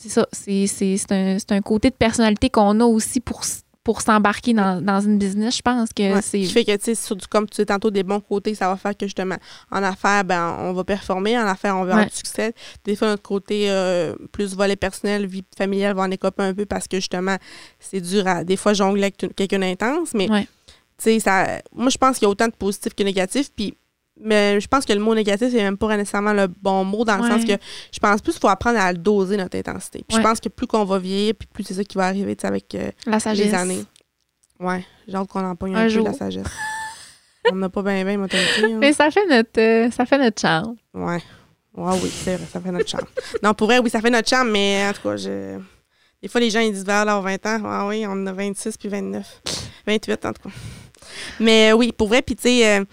c'est 0.00 0.08
ça. 0.08 0.26
C'est, 0.32 0.64
un, 1.10 1.38
c'est 1.38 1.52
un 1.52 1.60
côté 1.60 1.90
de 1.90 1.94
personnalité 1.94 2.48
qu'on 2.50 2.78
a 2.80 2.84
aussi 2.84 3.20
pour, 3.20 3.42
pour 3.84 4.00
s'embarquer 4.02 4.52
dans, 4.52 4.80
dans 4.84 5.00
une 5.00 5.18
business. 5.18 5.56
Je 5.56 5.62
pense 5.62 5.90
que 5.94 6.14
Ouais, 6.14 6.22
c'est. 6.22 6.40
Qui 6.40 6.46
fait 6.52 6.64
que, 6.64 6.76
tu 6.76 6.84
sais, 6.84 6.94
sur 6.94 7.16
du- 7.16 7.26
comme 7.26 7.48
tu 7.48 7.60
dis 7.62 7.66
tantôt, 7.66 7.90
des 7.90 8.02
bons 8.02 8.20
côtés, 8.20 8.54
ça 8.54 8.68
va 8.68 8.76
faire 8.76 8.96
que 8.96 9.06
justement, 9.06 9.36
en 9.70 9.82
affaires, 9.82 10.24
ben, 10.24 10.56
on 10.60 10.72
va 10.72 10.84
performer. 10.84 11.38
En 11.38 11.46
affaires, 11.46 11.74
on 11.74 11.84
va 11.84 11.92
avoir 11.92 11.98
Ouais. 12.04 12.06
du 12.10 12.14
succès. 12.16 12.54
Des 12.84 12.96
fois, 12.96 13.08
notre 13.08 13.22
côté 13.22 13.70
euh, 13.70 14.14
plus 14.32 14.54
volet 14.54 14.76
personnel, 14.76 15.26
vie 15.26 15.44
familiale 15.56 15.96
va 15.96 16.02
en 16.02 16.10
écoper 16.10 16.42
un 16.42 16.54
peu 16.54 16.66
parce 16.66 16.86
que 16.86 16.98
justement, 16.98 17.36
c'est 17.80 18.00
dur 18.00 18.26
à 18.26 18.44
des 18.44 18.56
fois 18.56 18.74
jongler 18.74 19.04
avec 19.04 19.34
quelqu'un 19.34 19.58
d'intense. 19.58 20.10
Mais, 20.14 20.30
Ouais. 20.30 20.42
tu 20.98 21.04
sais, 21.04 21.20
ça. 21.20 21.60
Moi, 21.74 21.88
je 21.90 21.98
pense 21.98 22.18
qu'il 22.18 22.26
y 22.26 22.26
a 22.26 22.30
autant 22.30 22.46
de 22.48 22.52
positifs 22.52 22.94
que 22.94 23.02
de 23.02 23.08
négatifs. 23.08 23.50
Puis, 23.56 23.74
mais 24.20 24.60
je 24.60 24.66
pense 24.68 24.84
que 24.84 24.92
le 24.92 25.00
mot 25.00 25.14
négatif, 25.14 25.48
c'est 25.50 25.62
même 25.62 25.76
pas 25.78 25.96
nécessairement 25.96 26.32
le 26.32 26.46
bon 26.48 26.84
mot 26.84 27.04
dans 27.04 27.16
le 27.18 27.28
sens 27.28 27.44
que 27.44 27.52
je 27.92 27.98
pense 27.98 28.20
plus 28.20 28.32
qu'il 28.32 28.40
faut 28.40 28.48
apprendre 28.48 28.78
à 28.80 28.92
doser 28.92 29.36
notre 29.36 29.56
intensité. 29.58 30.04
Puis 30.06 30.16
Ouais. 30.16 30.22
je 30.22 30.28
pense 30.28 30.40
que 30.40 30.48
plus 30.48 30.66
qu'on 30.66 30.84
va 30.84 30.98
vieillir, 30.98 31.34
puis 31.38 31.48
plus 31.52 31.64
c'est 31.64 31.74
ça 31.74 31.84
qui 31.84 31.96
va 31.96 32.06
arriver, 32.06 32.36
avec. 32.42 32.74
euh, 32.74 32.90
La 33.06 33.20
sagesse. 33.20 33.46
les 33.46 33.54
années. 33.54 33.84
Ouais, 34.60 34.84
hâte 35.14 35.28
qu'on 35.28 35.44
en 35.44 35.54
pogne 35.56 35.74
un, 35.76 35.80
Un 35.80 35.82
peu 35.84 35.88
jour. 35.90 36.04
la 36.04 36.12
sagesse. 36.14 36.46
On 37.50 37.54
n'a 37.54 37.68
pas 37.68 37.82
bien, 37.82 38.04
bien, 38.04 38.20
hein. 38.22 38.78
Mais 38.78 38.92
ça 38.92 39.10
fait 39.10 39.24
notre, 39.26 39.58
euh, 39.60 39.90
ça 39.90 40.04
fait 40.04 40.18
notre 40.18 40.40
charme. 40.40 40.74
Ouais. 40.92 41.22
Ouais, 41.74 41.94
oui, 42.02 42.10
c'est 42.12 42.34
vrai, 42.36 42.46
ça 42.52 42.60
fait 42.60 42.72
notre 42.72 42.88
charme. 42.88 43.06
non, 43.42 43.54
pour 43.54 43.68
vrai, 43.68 43.78
oui, 43.78 43.88
ça 43.88 44.00
fait 44.00 44.10
notre 44.10 44.28
charme, 44.28 44.50
mais 44.50 44.84
en 44.88 44.92
tout 44.92 45.02
cas, 45.08 45.16
je... 45.16 45.58
des 46.20 46.28
fois, 46.28 46.40
les 46.40 46.50
gens, 46.50 46.58
ils 46.60 46.72
disent 46.72 46.84
vers 46.84 47.04
leurs 47.04 47.22
20 47.22 47.46
ans. 47.46 47.60
Ah 47.64 47.86
oui, 47.86 48.04
on 48.06 48.10
en 48.12 48.26
a 48.26 48.32
26 48.32 48.76
puis 48.76 48.88
29. 48.88 49.42
28, 49.86 50.24
en 50.26 50.32
tout 50.32 50.42
cas. 50.48 50.54
Mais 51.40 51.72
oui, 51.72 51.92
pour 51.96 52.08
vrai, 52.08 52.20
puis 52.20 52.34
tu 52.34 52.42
sais, 52.42 52.78
euh, 52.80 52.84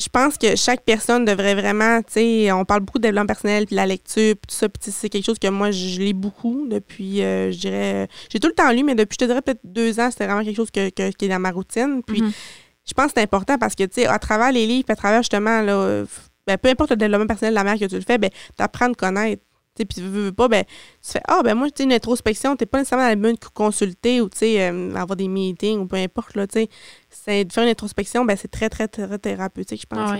je 0.00 0.08
pense 0.08 0.38
que 0.38 0.56
chaque 0.56 0.82
personne 0.84 1.24
devrait 1.24 1.54
vraiment, 1.54 2.00
tu 2.02 2.12
sais, 2.14 2.52
on 2.52 2.64
parle 2.64 2.80
beaucoup 2.80 2.98
de 2.98 3.02
développement 3.02 3.26
personnel, 3.26 3.66
puis 3.66 3.76
la 3.76 3.84
lecture, 3.86 4.34
puis 4.34 4.48
tout 4.48 4.54
ça, 4.54 4.68
puis 4.68 4.90
c'est 4.90 5.08
quelque 5.10 5.24
chose 5.26 5.38
que 5.38 5.48
moi, 5.48 5.70
je, 5.70 6.00
lis 6.00 6.14
beaucoup 6.14 6.66
depuis, 6.68 7.22
euh, 7.22 7.52
je 7.52 7.58
dirais, 7.58 8.08
j'ai 8.32 8.40
tout 8.40 8.48
le 8.48 8.54
temps 8.54 8.72
lu, 8.72 8.82
mais 8.82 8.94
depuis, 8.94 9.14
je 9.20 9.24
te 9.26 9.30
dirais 9.30 9.42
peut-être 9.42 9.60
deux 9.64 10.00
ans, 10.00 10.10
c'était 10.10 10.26
vraiment 10.26 10.42
quelque 10.44 10.56
chose 10.56 10.70
que, 10.70 10.88
que- 10.90 11.10
qui 11.10 11.26
est 11.26 11.28
dans 11.28 11.38
ma 11.38 11.50
routine. 11.50 12.02
Puis, 12.06 12.22
Mhm. 12.22 12.32
je 12.88 12.94
pense 12.94 13.06
que 13.08 13.12
c'est 13.16 13.22
important 13.22 13.58
parce 13.58 13.74
que, 13.74 13.84
tu 13.84 14.00
sais, 14.02 14.06
à 14.06 14.18
travers 14.18 14.52
les 14.52 14.66
livres, 14.66 14.86
à 14.90 14.96
travers 14.96 15.20
justement, 15.22 15.60
là, 15.60 16.04
ben, 16.46 16.56
peu 16.56 16.70
importe 16.70 16.90
le 16.90 16.96
développement 16.96 17.26
personnel 17.26 17.52
de 17.52 17.56
la 17.58 17.64
manière 17.64 17.78
que 17.80 17.92
tu 17.92 17.96
le 17.98 18.04
fais, 18.06 18.16
ben, 18.18 18.30
t'apprends 18.56 18.86
à 18.86 18.88
te 18.90 18.94
connaître. 18.96 19.42
Tu 19.76 19.86
puis, 19.86 20.00
veux, 20.02 20.24
veux 20.24 20.32
pas, 20.32 20.48
ben, 20.48 20.64
tu 20.64 21.12
fais, 21.12 21.20
ah, 21.28 21.40
ben, 21.44 21.54
moi, 21.54 21.68
tu 21.70 21.74
sais, 21.78 21.84
une 21.84 21.92
introspection, 21.92 22.56
t'es 22.56 22.66
pas 22.66 22.78
nécessairement 22.78 23.06
à 23.06 23.10
la 23.10 23.16
bonne 23.16 23.36
consulter 23.54 24.20
ou, 24.20 24.28
tu 24.28 24.38
sais, 24.38 24.68
euh, 24.68 24.94
avoir 24.96 25.16
des 25.16 25.28
meetings 25.28 25.78
ou 25.78 25.86
peu 25.86 25.96
importe, 25.96 26.34
là, 26.34 26.46
tu 26.46 26.60
sais. 26.60 26.68
C'est 27.08 27.44
de 27.44 27.52
faire 27.52 27.62
une 27.64 27.70
introspection, 27.70 28.24
ben, 28.24 28.36
c'est 28.36 28.48
très, 28.50 28.68
très, 28.68 28.88
très 28.88 29.18
thérapeutique, 29.18 29.80
je 29.80 29.86
pense. 29.86 30.10
Ah. 30.12 30.18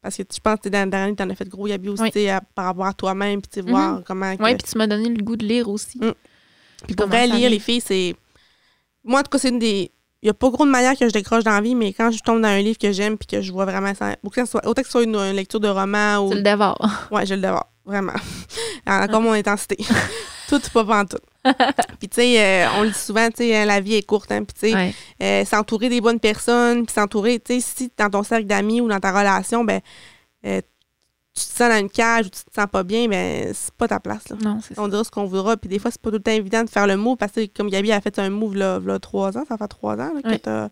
Parce 0.00 0.16
que 0.16 0.22
je 0.32 0.40
pense 0.40 0.58
que 0.60 0.68
dans 0.68 0.78
la 0.80 0.86
dernière 0.86 1.06
année, 1.08 1.16
tu 1.16 1.22
en 1.22 1.30
as 1.30 1.34
fait 1.34 1.48
gros 1.48 1.66
Yabi 1.66 1.88
aussi 1.88 2.02
Oui. 2.02 2.10
tu 2.12 2.26
à- 2.28 2.40
par 2.40 2.64
rapport 2.66 2.86
à 2.86 2.92
toi-même, 2.94 3.40
puis 3.40 3.50
tu 3.50 3.60
sais, 3.60 3.70
voir 3.70 4.02
comment. 4.04 4.36
que- 4.36 4.42
Ouais, 4.42 4.56
puis 4.56 4.66
tu 4.70 4.78
m'as 4.78 4.86
donné 4.86 5.08
le 5.08 5.22
goût 5.22 5.36
de 5.36 5.46
lire 5.46 5.68
aussi. 5.68 5.98
Mm. 5.98 6.12
Puis 6.86 6.96
pour 6.96 7.06
Comment 7.06 7.16
vrai, 7.16 7.26
lire 7.28 7.50
les 7.50 7.58
filles, 7.60 7.80
c'est. 7.80 8.16
Moi, 9.04 9.20
en 9.20 9.22
tout 9.22 9.30
cas, 9.30 9.38
c'est 9.38 9.48
une 9.50 9.58
des. 9.60 9.90
Il 10.22 10.26
n'y 10.26 10.30
a 10.30 10.34
pas 10.34 10.50
gros 10.50 10.64
de 10.64 10.70
manière 10.70 10.96
que 10.96 11.06
je 11.08 11.12
décroche 11.12 11.42
dans 11.42 11.50
la 11.50 11.60
vie, 11.60 11.74
mais 11.74 11.92
quand 11.92 12.12
je 12.12 12.20
tombe 12.20 12.40
dans 12.40 12.48
un 12.48 12.60
livre 12.60 12.78
que 12.78 12.92
j'aime 12.92 13.18
puis 13.18 13.26
que 13.26 13.40
je 13.42 13.50
vois 13.52 13.64
vraiment 13.64 13.92
ça. 13.94 14.14
Autant 14.22 14.30
que 14.42 14.46
ce 14.46 14.50
soit, 14.52 14.66
autant 14.68 14.82
que 14.82 14.86
ce 14.86 14.92
soit 14.92 15.02
une, 15.02 15.16
une 15.16 15.34
lecture 15.34 15.58
de 15.58 15.68
roman 15.68 16.18
ou. 16.18 16.30
Tu 16.30 16.36
le 16.36 16.42
dévores. 16.42 16.78
Ouais, 17.10 17.26
je 17.26 17.34
le 17.34 17.40
dévore, 17.40 17.66
vraiment. 17.84 18.12
Encore 18.86 19.20
mon 19.20 19.32
intensité. 19.32 19.76
tout, 20.48 20.60
pas 20.72 20.84
pas 20.84 21.00
en 21.00 21.04
tout. 21.06 21.18
puis, 21.98 22.08
tu 22.08 22.14
sais, 22.20 22.40
euh, 22.40 22.68
on 22.78 22.82
le 22.82 22.90
dit 22.90 22.98
souvent, 22.98 23.28
tu 23.30 23.38
sais, 23.38 23.64
la 23.64 23.80
vie 23.80 23.94
est 23.94 24.06
courte, 24.06 24.30
hein. 24.30 24.44
Puis, 24.44 24.54
tu 24.54 24.68
sais, 24.68 24.74
Ouais. 24.74 24.94
euh, 25.22 25.44
s'entourer 25.44 25.88
des 25.88 26.00
bonnes 26.00 26.20
personnes, 26.20 26.86
puis 26.86 26.94
s'entourer, 26.94 27.40
tu 27.40 27.60
sais, 27.60 27.66
si 27.76 27.92
dans 27.98 28.08
ton 28.10 28.22
cercle 28.22 28.46
d'amis 28.46 28.80
ou 28.80 28.88
dans 28.88 29.00
ta 29.00 29.10
relation, 29.10 29.64
ben, 29.64 29.80
euh, 30.46 30.60
tu 31.34 31.44
te 31.44 31.50
sens 31.50 31.68
dans 31.70 31.78
une 31.78 31.88
cage 31.90 32.26
ou 32.26 32.28
tu 32.30 32.44
te 32.44 32.54
sens 32.54 32.66
pas 32.70 32.82
bien, 32.82 33.08
ben, 33.08 33.52
c'est 33.54 33.72
pas 33.74 33.88
ta 33.88 33.98
place, 34.00 34.28
là. 34.28 34.36
Non, 34.44 34.58
c'est 34.60 34.74
ça. 34.74 34.82
On 34.82 34.88
dira 34.88 35.02
ce 35.02 35.10
qu'on 35.10 35.24
voudra. 35.24 35.56
Puis 35.56 35.68
des 35.68 35.78
fois, 35.78 35.90
c'est 35.90 36.00
pas 36.00 36.10
tout 36.10 36.16
le 36.16 36.22
temps 36.22 36.30
évident 36.32 36.62
de 36.64 36.68
faire 36.70 36.86
le 36.86 36.96
move 36.96 37.16
parce 37.16 37.32
que 37.32 37.46
comme 37.46 37.70
Gabi 37.70 37.90
a 37.92 38.00
fait 38.00 38.18
un 38.18 38.28
move 38.30 38.54
là, 38.56 38.78
là 38.84 38.98
trois 38.98 39.36
ans, 39.38 39.44
ça 39.48 39.56
fait 39.56 39.68
trois 39.68 39.94
ans 39.94 40.12
là, 40.14 40.22
que 40.22 40.28
Ouais. 40.28 40.38
t'as 40.38 40.68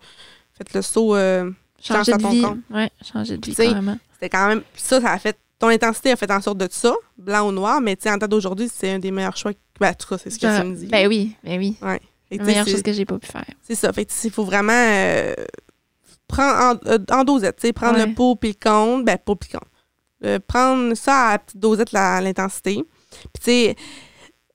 fait 0.52 0.74
le 0.74 0.82
saut. 0.82 1.14
euh, 1.16 1.50
Changer 1.82 2.12
de 2.12 2.18
ton 2.18 2.28
vie. 2.30 2.42
compte. 2.42 2.58
Ouais, 2.70 2.90
changer 3.10 3.38
de 3.38 3.46
vie. 3.46 3.54
C'était 3.54 4.28
quand 4.28 4.48
même. 4.48 4.62
Ça, 4.76 5.00
ça 5.00 5.12
a 5.12 5.18
fait. 5.18 5.38
Ton 5.58 5.68
intensité 5.68 6.10
a 6.12 6.16
fait 6.16 6.30
en 6.30 6.40
sorte 6.42 6.58
de 6.58 6.68
ça, 6.70 6.94
blanc 7.18 7.48
ou 7.48 7.52
noir, 7.52 7.80
mais 7.80 7.96
tu 7.96 8.02
sais, 8.04 8.10
en 8.10 8.18
temps 8.18 8.26
d'aujourd'hui, 8.28 8.70
c'est 8.74 8.90
un 8.92 8.98
des 8.98 9.10
meilleurs 9.10 9.36
choix. 9.36 9.52
Ben, 9.78 9.90
en 9.90 9.94
tout 9.94 10.08
cas, 10.08 10.18
c'est 10.18 10.28
ce 10.30 10.38
que 10.38 10.60
tu 10.60 10.66
me 10.66 10.74
dis. 10.74 10.86
Ben 10.86 11.06
oui, 11.08 11.34
ben 11.44 11.58
oui. 11.58 11.76
Que, 11.80 12.36
La 12.36 12.44
meilleure 12.44 12.66
chose 12.68 12.82
que 12.82 12.92
j'ai 12.92 13.04
pas 13.06 13.18
pu 13.18 13.26
faire. 13.28 13.44
C'est 13.62 13.74
ça. 13.74 13.92
Fait 13.92 14.06
il 14.24 14.30
faut 14.30 14.44
vraiment 14.44 14.72
euh, 14.74 15.34
prendre 16.28 16.78
en, 16.84 16.88
euh, 16.90 16.98
en 17.10 17.24
dosette, 17.24 17.56
tu 17.56 17.66
sais, 17.66 17.72
prendre 17.72 17.98
Ouais. 17.98 18.06
le 18.06 18.14
pot 18.14 18.36
puis 18.36 18.50
le 18.50 18.70
compte, 18.70 19.04
ben 19.04 19.18
pas 19.18 19.34
puis 19.34 19.50
le 19.52 19.58
compte. 19.58 19.68
Euh, 20.24 20.38
prendre 20.46 20.94
ça 20.94 21.28
à 21.30 21.38
petite 21.38 21.58
dosette 21.58 21.92
la- 21.92 22.20
l'intensité. 22.20 22.74
Puis 23.10 23.42
tu 23.42 23.44
sais, 23.50 23.76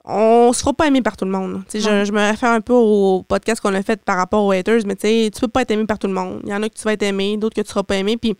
on 0.03 0.53
se 0.53 0.59
fera 0.59 0.73
pas 0.73 0.87
aimer 0.87 1.01
par 1.01 1.17
tout 1.17 1.25
le 1.25 1.31
monde. 1.31 1.63
Tu 1.69 1.77
Non. 1.79 1.83
je, 1.83 2.05
je 2.05 2.11
me 2.11 2.19
réfère 2.19 2.51
un 2.51 2.61
peu 2.61 2.73
au 2.73 3.23
podcast 3.23 3.61
qu'on 3.61 3.73
a 3.73 3.81
fait 3.81 4.03
par 4.03 4.17
rapport 4.17 4.43
aux 4.45 4.51
haters, 4.51 4.81
mais 4.85 4.95
tu 4.95 5.07
sais, 5.07 5.31
tu 5.33 5.41
peux 5.41 5.47
pas 5.47 5.61
être 5.63 5.71
aimé 5.71 5.85
par 5.85 5.97
tout 5.97 6.07
le 6.07 6.13
monde. 6.13 6.41
Il 6.43 6.49
y 6.49 6.53
en 6.53 6.61
a 6.61 6.69
que 6.69 6.75
tu 6.75 6.83
vas 6.83 6.93
être 6.93 7.01
aimé, 7.03 7.37
d'autres 7.37 7.55
que 7.55 7.61
tu 7.61 7.69
seras 7.69 7.81
pas 7.83 7.95
aimé. 7.95 8.15
Puis 8.17 8.35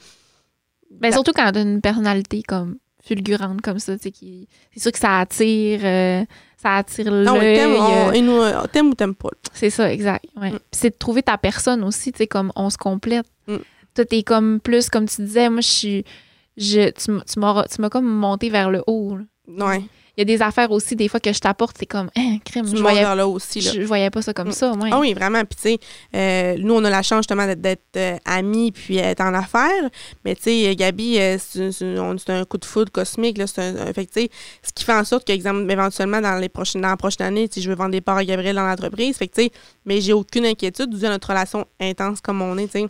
Ben, 0.91 1.11
surtout 1.11 1.31
quand 1.35 1.51
t'as 1.51 1.61
une 1.63 1.81
personnalité 1.81 2.43
comme 2.47 2.77
fulgurante 3.03 3.61
comme 3.61 3.79
ça, 3.79 3.97
tu 3.97 4.09
sais, 4.09 4.47
c'est 4.73 4.79
sûr 4.79 4.91
que 4.91 4.99
ça 4.99 5.19
attire, 5.19 5.79
euh, 5.83 6.23
ça 6.61 6.75
attire 6.77 7.11
non, 7.11 7.35
l'œil. 7.35 7.55
t'aimes, 7.55 8.29
euh, 8.29 8.83
ou 8.83 8.93
t'aimes 8.93 9.15
pas. 9.15 9.29
C'est 9.53 9.69
ça, 9.71 9.91
exact. 9.91 10.25
Ouais. 10.39 10.51
Mm. 10.51 10.59
C'est 10.71 10.89
de 10.91 10.95
trouver 10.97 11.23
ta 11.23 11.37
personne 11.39 11.83
aussi, 11.83 12.11
tu 12.11 12.19
sais, 12.19 12.27
comme 12.27 12.51
on 12.55 12.69
se 12.69 12.77
complète. 12.77 13.25
Mm. 13.47 13.57
Toi, 13.95 14.05
t'es 14.05 14.23
comme 14.23 14.59
plus, 14.59 14.89
comme 14.89 15.07
tu 15.07 15.23
disais, 15.23 15.49
moi, 15.49 15.61
je 15.61 15.67
suis. 15.67 16.05
Je, 16.57 16.89
tu 16.91 17.79
m'as 17.81 17.89
comme 17.89 18.07
monté 18.07 18.49
vers 18.49 18.69
le 18.69 18.81
haut. 18.87 19.17
là. 19.17 19.23
Ouais. 19.67 19.83
Il 20.17 20.21
y 20.21 20.33
a 20.33 20.37
des 20.37 20.41
affaires 20.41 20.71
aussi, 20.71 20.95
des 20.95 21.09
fois, 21.09 21.19
que 21.19 21.33
je 21.33 21.39
t'apporte, 21.39 21.75
c'est 21.77 21.85
comme, 21.85 22.09
hein, 22.15 22.37
crème, 22.45 22.63
Tu 22.69 22.77
je 22.77 22.81
voyais, 22.81 23.01
vers 23.01 23.17
là 23.17 23.27
aussi. 23.27 23.59
Là. 23.59 23.71
je, 23.75 23.81
voyais 23.81 24.09
pas 24.09 24.21
ça 24.21 24.33
comme 24.33 24.47
Mm. 24.47 24.51
ça, 24.53 24.71
ouais. 24.71 24.89
Ah 24.89 24.97
oui, 25.01 25.13
vraiment. 25.13 25.41
Puis, 25.43 25.57
tu 25.57 25.61
sais, 25.61 25.79
euh, 26.15 26.55
nous, 26.57 26.73
on 26.73 26.85
a 26.85 26.89
la 26.89 27.01
chance 27.03 27.17
justement 27.27 27.45
d'être- 27.53 27.81
euh, 27.97 28.15
amis 28.23 28.71
puis 28.71 28.95
être 28.97 29.19
en 29.19 29.33
affaires. 29.33 29.89
Mais, 30.23 30.35
tu 30.35 30.43
sais, 30.43 30.73
Gabi, 30.77 31.19
euh, 31.19 31.37
c'est 31.37 32.29
un 32.29 32.45
coup 32.45 32.57
de 32.57 32.63
foudre 32.63 32.93
cosmique. 32.93 33.37
Là, 33.37 33.45
c'est 33.45 33.61
un, 33.61 33.91
fait 33.91 34.05
tu 34.05 34.21
sais, 34.21 34.29
ce 34.63 34.71
qui 34.71 34.85
fait 34.85 34.93
en 34.93 35.03
sorte 35.03 35.25
qu'exemple, 35.27 35.69
éventuellement, 35.69 36.21
dans, 36.21 36.39
les 36.39 36.47
prochaines, 36.47 36.79
dans 36.79 36.87
la 36.87 36.97
prochaine 36.97 37.27
année, 37.27 37.49
si 37.51 37.61
je 37.61 37.69
veux 37.69 37.75
vendre 37.75 37.91
des 37.91 37.99
parts 37.99 38.15
à 38.15 38.23
Gabriel 38.23 38.55
dans 38.55 38.65
l'entreprise. 38.65 39.17
Fait 39.17 39.27
que, 39.27 39.35
tu 39.35 39.43
sais, 39.43 39.51
mais 39.83 39.99
j'ai 39.99 40.13
aucune 40.13 40.45
inquiétude 40.45 40.91
dû 40.97 41.05
à 41.05 41.09
notre 41.09 41.27
relation 41.27 41.65
intense 41.81 42.21
comme 42.21 42.41
on 42.41 42.57
est, 42.57 42.67
tu 42.67 42.79
sais. 42.79 42.85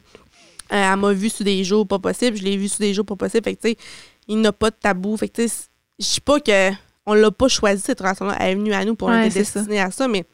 Euh, 0.72 0.94
elle 0.94 1.00
m'a 1.00 1.14
vu 1.14 1.30
sous 1.30 1.44
des 1.44 1.64
jours 1.64 1.88
pas 1.88 2.00
possibles. 2.00 2.38
Je 2.38 2.44
l'ai 2.44 2.58
vu 2.58 2.68
sous 2.68 2.80
des 2.80 2.94
jours 2.94 3.06
pas 3.06 3.16
possibles. 3.16 3.44
Fait 3.44 3.56
que, 3.56 3.62
tu 3.62 3.70
sais, 3.70 3.78
il 4.28 4.42
n'a 4.42 4.52
pas 4.52 4.70
de 4.72 4.76
tabou. 4.76 5.16
Fait 5.18 5.30
que, 5.30 5.42
tu 5.44 5.48
sais, 5.48 5.66
je 6.00 6.06
sais 6.06 6.22
pas 6.22 6.40
que 6.40 6.72
on 7.06 7.14
l'a 7.14 7.30
pas 7.32 7.48
choisi, 7.48 7.82
cette 7.82 8.00
relation-là. 8.00 8.36
Elle 8.40 8.50
est 8.52 8.56
venue 8.56 8.74
à 8.74 8.84
nous 8.84 8.96
pour 8.96 9.10
on 9.10 9.12
Ouais, 9.12 9.28
était 9.28 9.40
c'est 9.40 9.44
ça. 9.44 9.60
destiné 9.60 9.80
à 9.82 9.92
ça, 9.92 10.08
mais 10.08 10.26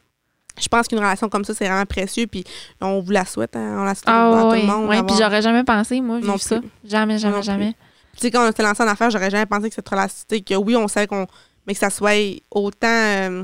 je 0.62 0.68
pense 0.70 0.88
qu'une 0.88 1.00
relation 1.00 1.28
comme 1.28 1.44
ça, 1.44 1.54
c'est 1.54 1.68
vraiment 1.68 1.86
précieux. 1.86 2.28
Puis 2.28 2.44
on 2.80 3.02
vous 3.02 3.12
la 3.12 3.26
souhaite. 3.26 3.56
hein, 3.58 3.78
on 3.80 3.84
la 3.84 3.94
souhaite 3.96 4.06
Ah 4.08 4.28
à 4.30 4.46
oui, 4.48 4.62
tout 4.62 4.68
le 4.68 4.72
monde. 4.74 4.90
ouais, 4.90 5.04
puis 5.04 5.16
j'aurais 5.18 5.42
jamais 5.42 5.64
pensé, 5.66 6.00
moi, 6.00 6.18
vivre 6.18 6.30
Non 6.32 6.38
ça. 6.38 6.60
plus. 6.60 6.70
Jamais, 6.86 7.18
jamais, 7.18 7.36
non 7.38 7.42
jamais. 7.42 7.76
Tu 8.16 8.22
sais, 8.22 8.32
quand 8.32 8.48
on 8.48 8.52
s'est 8.56 8.64
lancé 8.64 8.84
en 8.84 8.88
affaires, 8.88 9.10
j'aurais 9.10 9.30
jamais 9.30 9.46
pensé 9.46 9.68
que 9.70 9.76
cette 9.76 9.88
relation, 9.90 10.26
que 10.30 10.56
oui, 10.56 10.76
on 10.78 10.88
sait 10.88 11.08
qu'on. 11.08 11.28
Mais 11.68 11.74
que 11.74 11.80
ça 11.80 11.90
soit 11.90 12.40
autant. 12.52 12.88
euh, 12.88 13.44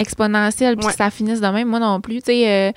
Exponentiel, 0.00 0.76
puis 0.76 0.86
Ouais. 0.86 0.92
que 0.92 0.96
ça 0.98 1.10
finisse 1.10 1.40
de 1.40 1.46
même, 1.46 1.68
moi 1.68 1.78
non 1.78 2.00
plus. 2.00 2.16
Tu 2.22 2.32
sais, 2.32 2.48
euh, 2.48 2.72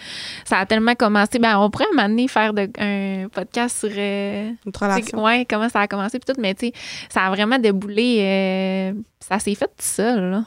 ça 0.46 0.60
a 0.60 0.66
tellement 0.66 0.94
commencé. 0.94 1.40
Ben, 1.40 1.58
on 1.58 1.70
pourrait 1.70 1.86
m'amener 1.96 2.28
faire 2.28 2.54
de, 2.54 2.70
un 2.80 3.30
podcast 3.30 3.80
sur. 3.80 3.90
euh, 3.92 4.52
notre 4.66 4.82
relation. 4.84 5.24
ouais, 5.24 5.46
comment 5.50 5.70
ça 5.70 5.80
a 5.82 5.88
commencé 5.88 6.20
puis 6.20 6.34
tout, 6.34 6.40
mais 6.40 6.54
tu 6.54 6.68
sais, 6.68 6.74
ça 7.10 7.22
a 7.26 7.30
vraiment 7.30 7.58
déboulé. 7.58 8.18
euh, 8.20 8.94
ça 9.20 9.40
s'est 9.40 9.56
fait 9.56 9.66
tout 9.68 9.74
seul, 9.80 10.30
là. 10.32 10.44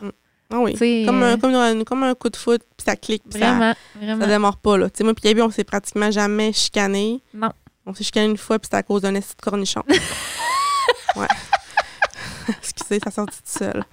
Ah 0.53 0.61
oui. 0.61 0.77
Sais, 0.77 1.03
Comme, 1.07 1.23
euh, 1.25 1.35
un, 1.43 1.83
comme, 1.85 2.03
un 2.05 2.15
coup 2.15 2.29
de 2.29 2.37
foot, 2.37 2.61
puis 2.77 2.85
ça 2.85 2.95
clique, 2.95 3.25
puis 3.29 3.41
ça, 3.41 3.75
Vraiment, 4.01 4.21
ça 4.21 4.27
démarre 4.29 4.59
pas. 4.59 4.77
Là. 4.79 4.89
Tu 4.91 4.99
sais, 4.99 5.05
moi, 5.05 5.13
puis 5.15 5.29
Gabi, 5.29 5.43
on 5.43 5.51
s'est 5.51 5.65
pratiquement 5.65 6.11
jamais 6.13 6.53
chicané. 6.53 7.21
Non. 7.35 7.51
On 7.85 7.95
s'est 7.95 8.05
chicané 8.05 8.27
une 8.27 8.37
fois, 8.37 8.59
puis 8.59 8.67
c'était 8.67 8.77
à 8.77 8.83
cause 8.85 9.03
d'un 9.03 9.15
esti 9.17 9.35
de 9.37 9.41
cornichon. 9.43 9.83
ouais. 11.17 11.27
Excusez, 12.63 13.01
ça 13.03 13.11
sortit 13.11 13.39
tout 13.39 13.59
seul. 13.59 13.85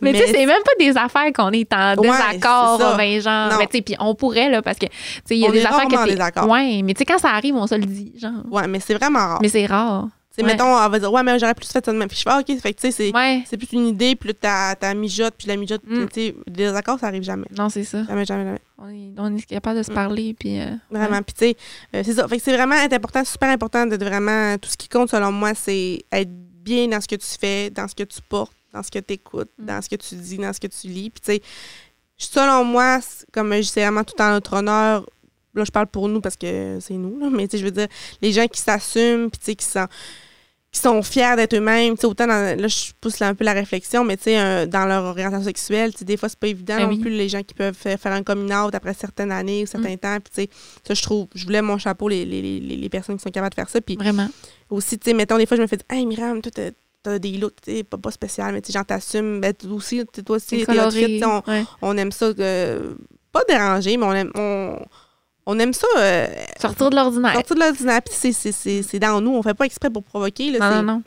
Mais, 0.00 0.12
tu 0.12 0.18
sais, 0.18 0.26
c'est 0.28 0.46
même 0.46 0.62
pas 0.64 0.72
des 0.78 0.96
affaires 0.96 1.32
qu'on 1.34 1.50
est 1.52 1.72
en 1.72 1.94
Ouais, 1.96 2.08
désaccord, 2.08 2.78
c'est 2.80 2.96
ben, 2.96 3.20
genre. 3.20 3.50
Non. 3.52 3.58
Mais 3.58 3.66
tu 3.66 3.76
sais, 3.78 3.82
puis 3.82 3.96
on 3.98 4.14
pourrait, 4.14 4.50
là, 4.50 4.62
parce 4.62 4.78
que, 4.78 4.86
tu 4.86 4.92
sais, 5.24 5.36
il 5.36 5.38
y 5.38 5.46
a 5.46 5.48
On 5.48 5.52
des 5.52 5.64
affaires 5.64 5.86
que 5.88 6.08
désaccord. 6.08 6.48
Ouais, 6.48 6.80
mais 6.82 6.94
tu 6.94 6.98
sais, 6.98 7.04
quand 7.04 7.18
ça 7.18 7.30
arrive, 7.30 7.54
on 7.56 7.66
se 7.66 7.74
le 7.74 7.86
dit, 7.86 8.12
genre. 8.18 8.32
Ouais, 8.50 8.66
mais 8.66 8.80
c'est 8.80 8.94
vraiment 8.94 9.18
rare. 9.18 9.38
Mais 9.42 9.48
c'est 9.48 9.66
rare. 9.66 10.08
Tu 10.32 10.36
sais, 10.36 10.42
ouais. 10.46 10.52
mettons, 10.52 10.80
elle 10.84 10.90
va 10.92 10.98
dire, 11.00 11.12
ouais, 11.12 11.22
mais 11.24 11.38
j'aurais 11.40 11.54
plus 11.54 11.66
fait 11.66 11.84
ça 11.84 11.92
de 11.92 11.98
même. 11.98 12.06
Puis 12.08 12.18
je 12.18 12.22
fais, 12.22 12.30
ah, 12.30 12.38
OK, 12.38 12.60
fait 12.60 12.72
que, 12.72 12.80
tu 12.80 12.86
sais, 12.86 12.92
c'est. 12.92 13.12
Ouais. 13.12 13.42
C'est 13.50 13.56
plus 13.56 13.72
une 13.72 13.88
idée, 13.88 14.14
puis 14.14 14.32
là, 14.40 14.74
t'as, 14.78 14.94
mijote, 14.94 15.34
puis 15.36 15.48
la 15.48 15.56
mijote, 15.56 15.82
Mm. 15.84 16.06
tu 16.06 16.14
sais, 16.14 16.34
des 16.46 16.64
désaccords, 16.66 17.00
ça 17.00 17.08
arrive 17.08 17.24
jamais. 17.24 17.46
Non, 17.58 17.68
c'est 17.68 17.82
ça. 17.82 18.04
Jamais, 18.04 18.24
jamais, 18.24 18.44
jamais. 18.44 18.60
On 18.78 18.88
est, 18.88 19.10
on 19.18 19.36
est 19.36 19.42
capable 19.44 19.78
de 19.78 19.82
se 19.82 19.90
Mm. 19.90 19.94
parler, 19.94 20.36
puis. 20.38 20.60
euh, 20.60 20.66
Vraiment. 20.90 21.20
Puis, 21.22 21.34
tu 21.36 21.44
sais, 21.46 21.56
euh, 21.96 22.02
c'est 22.04 22.12
ça. 22.14 22.28
Fait 22.28 22.36
que 22.36 22.42
c'est 22.44 22.54
vraiment 22.54 22.76
important, 22.76 23.24
super 23.24 23.48
important 23.50 23.86
de 23.86 23.96
vraiment. 23.96 24.56
Tout 24.58 24.70
ce 24.70 24.76
qui 24.76 24.88
compte, 24.88 25.10
selon 25.10 25.32
moi, 25.32 25.50
c'est 25.56 26.04
être 26.12 26.30
bien 26.62 26.88
dans 26.88 27.00
ce 27.00 27.08
que 27.08 27.16
tu 27.16 27.26
fais, 27.26 27.70
dans 27.70 27.88
ce 27.88 27.94
que 27.94 28.02
tu 28.04 28.20
portes, 28.28 28.52
dans 28.72 28.82
ce 28.82 28.90
que 28.90 28.98
tu 28.98 29.14
écoutes, 29.14 29.50
Mm. 29.58 29.66
dans 29.66 29.82
ce 29.82 29.88
que 29.88 29.96
tu 29.96 30.14
dis, 30.14 30.36
dans 30.38 30.52
ce 30.52 30.60
que 30.60 30.66
tu 30.66 30.86
lis. 30.88 31.10
Puis, 31.10 31.20
tu 31.20 31.32
sais, 31.32 31.42
selon 32.16 32.64
moi, 32.64 33.00
comme 33.32 33.62
c'est 33.62 33.82
vraiment 33.82 34.04
tout 34.04 34.20
en 34.20 34.30
notre 34.30 34.54
honneur. 34.54 35.06
Là, 35.52 35.64
je 35.64 35.70
parle 35.72 35.88
pour 35.88 36.08
nous 36.08 36.20
parce 36.20 36.36
que 36.36 36.78
c'est 36.80 36.94
nous, 36.94 37.18
là, 37.18 37.28
mais 37.28 37.48
tu 37.48 37.52
sais, 37.52 37.58
je 37.58 37.64
veux 37.64 37.72
dire, 37.72 37.88
les 38.22 38.32
gens 38.32 38.46
qui 38.46 38.60
s'assument, 38.60 39.30
puis 39.30 39.40
tu 39.40 39.46
sais, 39.46 39.54
qui 39.56 39.66
sont, 39.66 39.88
qui 40.72 40.80
sont 40.80 41.02
fiers 41.02 41.34
d'être 41.34 41.54
eux-mêmes, 41.54 41.94
tu 41.96 42.02
sais, 42.02 42.06
autant 42.06 42.28
dans, 42.28 42.58
là, 42.60 42.68
je 42.68 42.92
pousse 43.00 43.20
un 43.22 43.34
peu 43.34 43.42
la 43.44 43.52
réflexion, 43.52 44.04
mais 44.04 44.16
tu 44.16 44.24
sais, 44.24 44.38
euh, 44.38 44.66
dans 44.66 44.86
leur 44.86 45.02
orientation 45.04 45.42
sexuelle, 45.44 45.92
tu 45.92 45.98
sais, 46.00 46.04
des 46.04 46.16
fois, 46.16 46.28
c'est 46.28 46.38
pas 46.38 46.46
évident 46.46 46.76
Ben 46.76 46.90
non 46.90 46.96
plus, 46.96 47.10
les 47.10 47.28
gens 47.28 47.42
qui 47.42 47.54
peuvent 47.54 47.74
faire, 47.74 47.98
faire 47.98 48.12
un 48.12 48.22
coming 48.22 48.52
out 48.54 48.72
après 48.74 48.94
certaines 48.94 49.32
années 49.32 49.64
ou 49.64 49.66
certains 49.66 49.96
temps, 49.96 50.18
puis 50.20 50.32
tu 50.32 50.42
sais, 50.42 50.50
ça, 50.86 50.94
je 50.94 51.02
trouve, 51.02 51.26
je 51.34 51.44
voulais 51.44 51.60
mon 51.60 51.76
chapeau, 51.76 52.08
les, 52.08 52.24
les, 52.24 52.40
les, 52.40 52.60
les 52.60 52.88
personnes 52.88 53.16
qui 53.16 53.22
sont 53.22 53.30
capables 53.30 53.50
de 53.50 53.56
faire 53.56 53.68
ça, 53.68 53.80
puis 53.80 53.96
Vraiment. 53.96 54.28
aussi, 54.68 54.96
tu 54.96 55.10
sais, 55.10 55.14
mettons, 55.14 55.38
des 55.38 55.46
fois, 55.46 55.56
je 55.56 55.62
me 55.62 55.66
fais 55.66 55.76
dire, 55.76 55.86
hey, 55.90 56.06
Myriam, 56.06 56.40
toi, 56.40 56.52
t'as- 56.52 57.18
des 57.18 57.38
looks, 57.38 57.62
tu 57.62 57.76
sais, 57.78 57.82
pas, 57.82 57.96
pas 57.96 58.10
spécial, 58.10 58.52
mais 58.52 58.60
tu 58.60 58.70
sais, 58.70 58.78
j'en 58.78 58.84
t'assume, 58.84 59.40
ben, 59.40 59.54
aussi, 59.72 60.04
toi 60.24 60.36
aussi, 60.36 60.64
tes 60.66 61.24
on, 61.24 61.42
ouais. 61.48 61.64
on 61.82 61.96
aime 61.96 62.12
ça, 62.12 62.26
euh, 62.26 62.94
pas 63.32 63.42
déranger, 63.48 63.96
mais 63.96 64.04
on 64.04 64.12
aime, 64.12 64.30
on, 64.34 64.78
on 65.46 65.58
aime 65.58 65.72
ça, 65.72 65.86
euh, 65.98 66.26
Sortir 66.60 66.90
de 66.90 66.96
l'ordinaire. 66.96 67.32
sortir 67.34 67.56
de 67.56 67.60
l'ordinaire, 67.60 68.02
puis 68.02 68.14
c'est- 68.16 68.32
c'est 68.32 68.52
c'est- 68.52 68.82
c'est 68.82 68.98
dans 68.98 69.20
nous, 69.20 69.32
on 69.34 69.42
fait 69.42 69.54
pas 69.54 69.64
exprès 69.66 69.90
pour 69.90 70.02
provoquer, 70.04 70.50
là, 70.52 70.58
Non, 70.70 70.82
non, 70.82 71.02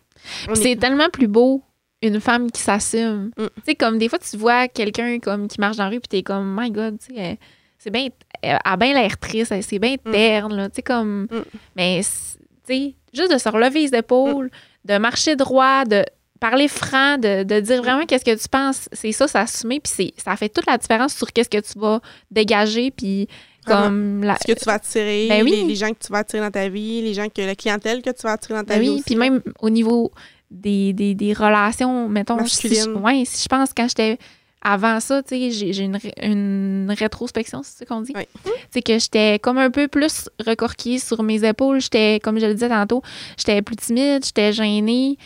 non. 0.48 0.54
est- 0.54 0.56
c'est 0.56 0.76
tellement 0.76 1.10
plus 1.10 1.28
beau 1.28 1.62
une 2.02 2.20
femme 2.20 2.52
qui 2.52 2.62
s'assume. 2.62 3.32
Mm. 3.38 3.46
Tu 3.46 3.62
sais, 3.66 3.76
comme 3.76 3.98
des 3.98 4.10
fois, 4.10 4.20
tu 4.20 4.36
vois 4.38 4.68
quelqu'un 4.68 5.20
comme 5.20 5.48
qui 5.48 5.60
marche 5.62 5.78
dans 5.78 5.84
la 5.86 5.90
rue, 5.90 6.00
puis 6.02 6.10
t'es 6.10 6.24
comme, 6.24 6.56
my 6.60 6.70
God, 6.72 6.98
tu 7.00 7.14
sais, 7.16 7.22
elle- 7.22 7.38
c'est 7.78 7.90
bien, 7.92 8.08
elle 8.42 8.60
a 8.64 8.76
bien 8.78 8.94
l'air 8.94 9.18
triste, 9.18 9.54
c'est 9.62 9.80
bien 9.80 9.96
Mm. 10.06 10.12
terne, 10.12 10.56
là, 10.56 10.70
tu 10.70 10.76
sais, 10.78 10.82
comme, 10.82 11.24
Mm. 11.32 11.44
mais, 11.78 12.02
tu 12.02 12.74
sais, 12.74 12.96
juste 13.14 13.32
de 13.32 13.38
se 13.38 13.48
relever 13.50 13.82
les 13.88 13.96
épaules, 13.98 14.50
de 14.84 14.98
marcher 14.98 15.36
droit, 15.38 15.86
de 15.86 16.04
parler 16.42 16.68
franc, 16.68 17.18
de, 17.18 17.44
de 17.44 17.62
dire 17.62 17.82
vraiment 17.82 18.06
qu'est-ce 18.06 18.26
que 18.26 18.36
tu 18.38 18.50
penses, 18.50 18.90
c'est 18.92 19.14
ça, 19.14 19.30
s'assumer, 19.30 19.80
puis 19.80 19.94
c'est- 19.96 20.14
ça 20.22 20.36
fait 20.36 20.50
toute 20.50 20.66
la 20.66 20.78
différence 20.78 21.14
sur 21.16 21.32
qu'est-ce 21.32 21.48
que 21.50 21.60
tu 21.60 21.80
vas 21.80 22.02
dégager, 22.32 22.92
puis 22.92 23.30
comme 23.66 24.24
la, 24.24 24.38
ce 24.38 24.52
que 24.52 24.58
tu 24.58 24.66
vas 24.66 24.74
attirer, 24.74 25.28
Ben 25.30 25.44
oui. 25.44 25.52
les, 25.52 25.64
les 25.64 25.76
gens 25.76 25.90
que 25.90 26.06
tu 26.06 26.12
vas 26.12 26.20
attirer 26.20 26.42
dans 26.42 26.52
ta 26.52 26.68
vie, 26.70 27.02
les 27.02 27.14
gens 27.14 27.28
que 27.30 27.42
la 27.42 27.56
clientèle 27.56 28.02
que 28.02 28.10
tu 28.10 28.22
vas 28.24 28.34
attirer 28.34 28.56
dans 28.56 28.64
ta 28.66 28.76
Ben 28.76 28.82
vie. 28.82 28.90
oui, 28.90 28.96
aussi, 28.96 29.04
puis 29.04 29.16
même 29.16 29.42
au 29.62 29.70
niveau 29.70 30.12
des, 30.52 30.94
des, 30.94 31.16
des 31.16 31.34
relations, 31.34 32.08
mettons, 32.10 32.46
si 32.46 32.68
je, 32.74 32.90
ouais, 32.90 33.24
si 33.26 33.44
je 33.44 33.48
pense 33.48 33.72
quand 33.76 33.88
j'étais 33.88 34.18
avant 34.66 35.00
ça, 35.02 35.22
tu 35.24 35.52
sais, 35.52 35.74
j'ai 35.74 35.84
une, 35.84 36.00
une 36.22 36.94
rétrospection, 36.98 37.62
c'est 37.64 37.80
ça 37.80 37.86
qu'on 37.86 38.00
dit? 38.02 38.14
Oui. 38.16 38.24
Tu 38.46 38.52
sais, 38.72 38.82
que 38.82 38.98
j'étais 38.98 39.38
comme 39.40 39.58
un 39.58 39.70
peu 39.70 39.90
plus 39.90 40.30
recorquée 40.46 41.00
sur 41.00 41.22
mes 41.22 41.44
épaules. 41.44 41.82
J'étais, 41.82 42.22
comme 42.24 42.40
je 42.40 42.46
le 42.46 42.54
disais 42.54 42.70
tantôt, 42.70 43.02
j'étais 43.38 43.62
plus 43.62 43.76
timide, 43.76 44.24
j'étais 44.24 44.54
gênée. 44.54 45.18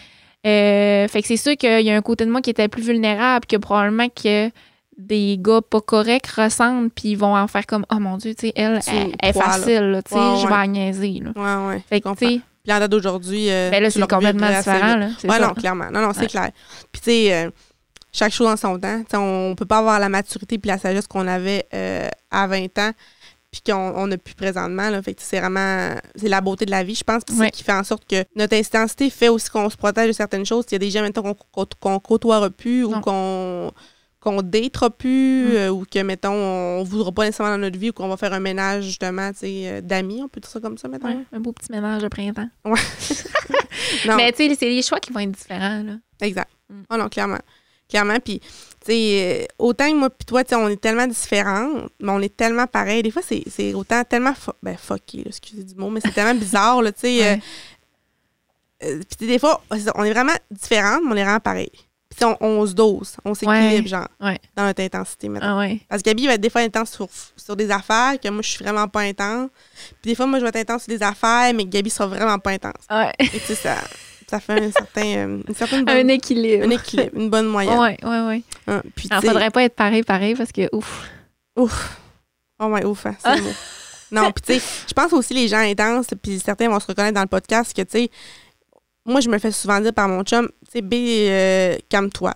Euh, 0.45 1.07
fait 1.07 1.21
que 1.21 1.27
c'est 1.27 1.37
sûr 1.37 1.55
qu'il 1.55 1.81
y 1.81 1.91
a 1.91 1.95
un 1.95 2.01
côté 2.01 2.25
de 2.25 2.31
moi 2.31 2.41
qui 2.41 2.49
était 2.49 2.67
plus 2.67 2.81
vulnérable, 2.83 3.45
que 3.45 3.57
probablement 3.57 4.07
que 4.09 4.49
des 4.97 5.37
gars 5.39 5.61
pas 5.61 5.81
corrects 5.81 6.27
ressentent, 6.27 6.91
puis 6.93 7.09
ils 7.09 7.17
vont 7.17 7.35
en 7.35 7.47
faire 7.47 7.65
comme, 7.67 7.85
oh 7.91 7.99
mon 7.99 8.17
Dieu, 8.17 8.33
tu 8.33 8.47
sais, 8.47 8.53
elle, 8.55 8.79
est 9.21 9.33
facile, 9.33 10.01
tu 10.05 10.13
sais, 10.13 10.19
je 10.41 10.47
vais 10.47 10.53
la 10.53 10.67
niaiser, 10.67 11.21
là. 11.23 11.31
Ouais, 11.35 11.67
ouais. 11.75 11.83
Fait 11.87 12.01
que, 12.01 12.09
tu 12.15 12.15
sais, 12.27 12.41
Puis 12.63 12.73
en 12.73 12.79
date 12.79 12.91
d'aujourd'hui. 12.91 13.49
euh, 13.49 13.69
Ben 13.69 13.81
là, 13.83 13.89
c'est 13.91 14.01
complètement 14.07 14.47
différent. 14.49 14.95
Là. 14.95 15.09
C'est 15.19 15.29
Ouais, 15.29 15.39
non, 15.39 15.53
clairement. 15.53 15.89
Non, 15.91 16.01
non, 16.01 16.11
c'est 16.13 16.21
Ouais. 16.21 16.27
clair. 16.27 16.51
Puis, 16.91 17.01
tu 17.01 17.09
sais, 17.11 17.33
euh, 17.45 17.49
chaque 18.11 18.33
chose 18.33 18.47
en 18.47 18.57
son 18.57 18.79
temps. 18.79 18.99
Tu 19.01 19.11
sais, 19.11 19.17
on 19.17 19.53
peut 19.55 19.65
pas 19.65 19.77
avoir 19.77 19.99
la 19.99 20.09
maturité 20.09 20.57
puis 20.57 20.67
la 20.69 20.77
sagesse 20.79 21.07
qu'on 21.07 21.27
avait 21.27 21.67
euh, 21.73 22.07
à 22.31 22.47
20 22.47 22.65
ans 22.79 22.91
puis 23.51 23.61
qu'on 23.65 23.93
on 23.95 24.11
a 24.11 24.17
plus 24.17 24.33
présentement. 24.35 24.89
Là. 24.89 25.01
Fait 25.01 25.13
que 25.13 25.21
c'est 25.21 25.39
vraiment... 25.39 25.91
C'est 26.15 26.27
la 26.27 26.41
beauté 26.41 26.65
de 26.65 26.71
la 26.71 26.83
vie, 26.83 26.95
je 26.95 27.03
pense. 27.03 27.23
Puis 27.23 27.35
c'est 27.35 27.41
Ouais. 27.41 27.49
ce 27.53 27.57
qui 27.57 27.63
fait 27.63 27.71
en 27.73 27.83
sorte 27.83 28.03
que 28.09 28.25
notre 28.35 28.55
intensité 28.57 29.09
fait 29.11 29.29
aussi 29.29 29.49
qu'on 29.49 29.69
se 29.69 29.77
protège 29.77 30.07
de 30.07 30.11
certaines 30.13 30.45
choses. 30.45 30.65
Il 30.71 30.73
y 30.73 30.75
a 30.75 30.79
des 30.79 30.89
gens, 30.89 31.01
maintenant, 31.01 31.21
qu'on 31.23 31.35
qu'on- 31.51 31.67
qu'on 31.79 31.99
côtoiera 31.99 32.49
plus 32.49 32.83
ou 32.83 32.99
qu'on 32.99 33.71
qu'on 34.29 34.41
datera 34.41 34.89
plus 34.89 35.45
Mm. 35.47 35.55
euh, 35.55 35.69
ou 35.69 35.85
que, 35.85 35.99
mettons, 35.99 36.33
on 36.33 36.83
voudra 36.83 37.11
pas 37.11 37.25
nécessairement 37.25 37.53
dans 37.55 37.61
notre 37.61 37.77
vie 37.79 37.89
ou 37.89 37.93
qu'on 37.93 38.07
va 38.09 38.17
faire 38.17 38.33
un 38.33 38.39
ménage, 38.39 38.83
justement, 38.85 39.31
tu 39.31 39.39
sais, 39.39 39.61
euh, 39.65 39.81
d'amis, 39.81 40.21
on 40.23 40.27
peut 40.27 40.39
dire 40.41 40.49
ça 40.49 40.59
comme 40.59 40.77
ça, 40.77 40.87
mettons. 40.87 41.07
Ouais, 41.07 41.23
un 41.31 41.39
beau 41.39 41.51
petit 41.53 41.71
ménage 41.71 42.01
de 42.01 42.07
printemps. 42.09 42.49
Mais 44.05 44.31
tu 44.33 44.47
sais, 44.49 44.55
c'est 44.59 44.69
les 44.69 44.81
choix 44.81 44.99
qui 44.99 45.11
vont 45.13 45.19
être 45.21 45.31
différents. 45.31 45.83
Là. 45.83 45.93
Exact. 46.21 46.49
Mm. 46.69 46.81
Oh 46.91 46.97
non, 46.97 47.09
clairement. 47.09 47.39
Clairement. 47.89 48.17
Puis, 48.19 48.39
tu 48.39 48.47
sais, 48.85 49.43
euh, 49.43 49.45
autant 49.59 49.89
que 49.89 49.95
moi 49.95 50.09
puis 50.09 50.25
toi, 50.25 50.43
tu 50.43 50.49
sais, 50.49 50.55
on 50.55 50.67
est 50.67 50.81
tellement 50.81 51.07
différentes, 51.07 51.89
mais 52.01 52.11
on 52.11 52.19
est 52.19 52.35
tellement 52.35 52.67
pareils. 52.67 53.01
Des 53.03 53.11
fois, 53.11 53.21
c'est 53.21 53.73
autant 53.73 54.03
tellement. 54.03 54.33
ben, 54.61 54.75
fucké, 54.77 55.19
là, 55.19 55.23
excusez 55.27 55.63
du 55.63 55.75
mot, 55.75 55.89
mais 55.89 56.01
c'est 56.03 56.11
tellement 56.13 56.37
bizarre, 56.37 56.81
là, 56.81 56.91
tu 56.91 56.99
sais. 57.01 57.39
Ouais. 58.81 58.89
euh, 58.91 59.01
puis 59.17 59.27
des 59.27 59.39
fois, 59.39 59.61
on 59.95 60.03
est 60.03 60.11
vraiment 60.11 60.33
différentes, 60.51 61.01
mais 61.05 61.11
on 61.13 61.15
est 61.15 61.23
vraiment 61.23 61.39
pareils. 61.39 61.71
On, 62.23 62.35
on 62.41 62.65
se 62.65 62.73
dose, 62.73 63.15
on 63.23 63.33
s'équilibre, 63.33 63.83
Ouais. 63.83 63.87
genre, 63.87 64.07
Ouais. 64.19 64.39
dans 64.55 64.65
notre 64.65 64.81
intensité, 64.81 65.29
maintenant. 65.29 65.57
Ah 65.57 65.59
ouais. 65.59 65.79
Parce 65.87 66.01
que 66.01 66.09
Gabi 66.09 66.25
va 66.27 66.33
être 66.33 66.41
des 66.41 66.49
fois 66.49 66.61
intense 66.61 66.91
sur, 66.91 67.07
sur 67.35 67.55
des 67.55 67.69
affaires, 67.69 68.19
que 68.19 68.27
moi, 68.29 68.41
je 68.41 68.49
suis 68.49 68.63
vraiment 68.63 68.87
pas 68.87 69.01
intense. 69.01 69.49
Puis 70.01 70.11
des 70.11 70.15
fois, 70.15 70.25
moi, 70.25 70.39
je 70.39 70.43
vais 70.43 70.49
être 70.49 70.55
intense 70.69 70.83
sur 70.85 70.97
des 70.97 71.03
affaires, 71.03 71.53
mais 71.53 71.63
que 71.65 71.69
Gabi 71.69 71.89
sera 71.89 72.07
vraiment 72.07 72.39
pas 72.39 72.51
intense. 72.51 72.83
Ouais. 72.89 73.11
Et 73.19 73.29
tu 73.29 73.39
sais, 73.39 73.55
ça, 73.55 73.75
ça 74.29 74.39
fait 74.39 74.61
un 74.61 74.71
certain, 74.71 75.05
euh, 75.05 75.41
une 75.47 75.55
certaine 75.55 75.85
bonne- 75.85 75.95
Un 75.95 76.07
équilibre. 76.07 76.65
un 76.65 76.69
équilibre, 76.71 77.11
une 77.15 77.29
bonne 77.29 77.47
moyenne. 77.47 77.77
Ouais, 77.79 77.97
ouais, 78.03 78.21
ouais. 78.27 78.43
Hein, 78.67 78.81
Puis, 78.95 79.07
Alors, 79.11 79.23
faudrait 79.23 79.51
pas 79.51 79.63
être 79.63 79.75
pareil, 79.75 80.03
pareil, 80.03 80.33
parce 80.35 80.51
que 80.51 80.67
ouf. 80.73 81.09
Ouf. 81.55 81.97
Oh 82.59 82.65
ouais, 82.67 82.83
ouf, 82.83 83.05
hein, 83.05 83.15
c'est. 83.23 83.41
Non, 84.11 84.31
puis 84.31 84.41
tu 84.41 84.53
sais, 84.59 84.65
je 84.87 84.93
pense 84.93 85.11
aussi 85.11 85.33
les 85.33 85.49
gens 85.49 85.57
intenses, 85.59 86.07
puis 86.23 86.39
certains 86.39 86.69
vont 86.69 86.79
se 86.79 86.87
reconnaître 86.87 87.15
dans 87.15 87.21
le 87.21 87.27
podcast 87.27 87.75
que, 87.75 87.81
tu 87.81 87.91
sais, 87.99 88.09
moi, 89.05 89.19
je 89.19 89.27
me 89.29 89.37
fais 89.37 89.51
souvent 89.51 89.79
dire 89.81 89.93
par 89.93 90.07
mon 90.07 90.23
chum, 90.23 90.49
sais, 90.71 90.81
B, 90.81 90.93
euh, 90.93 91.77
calme-toi. 91.89 92.33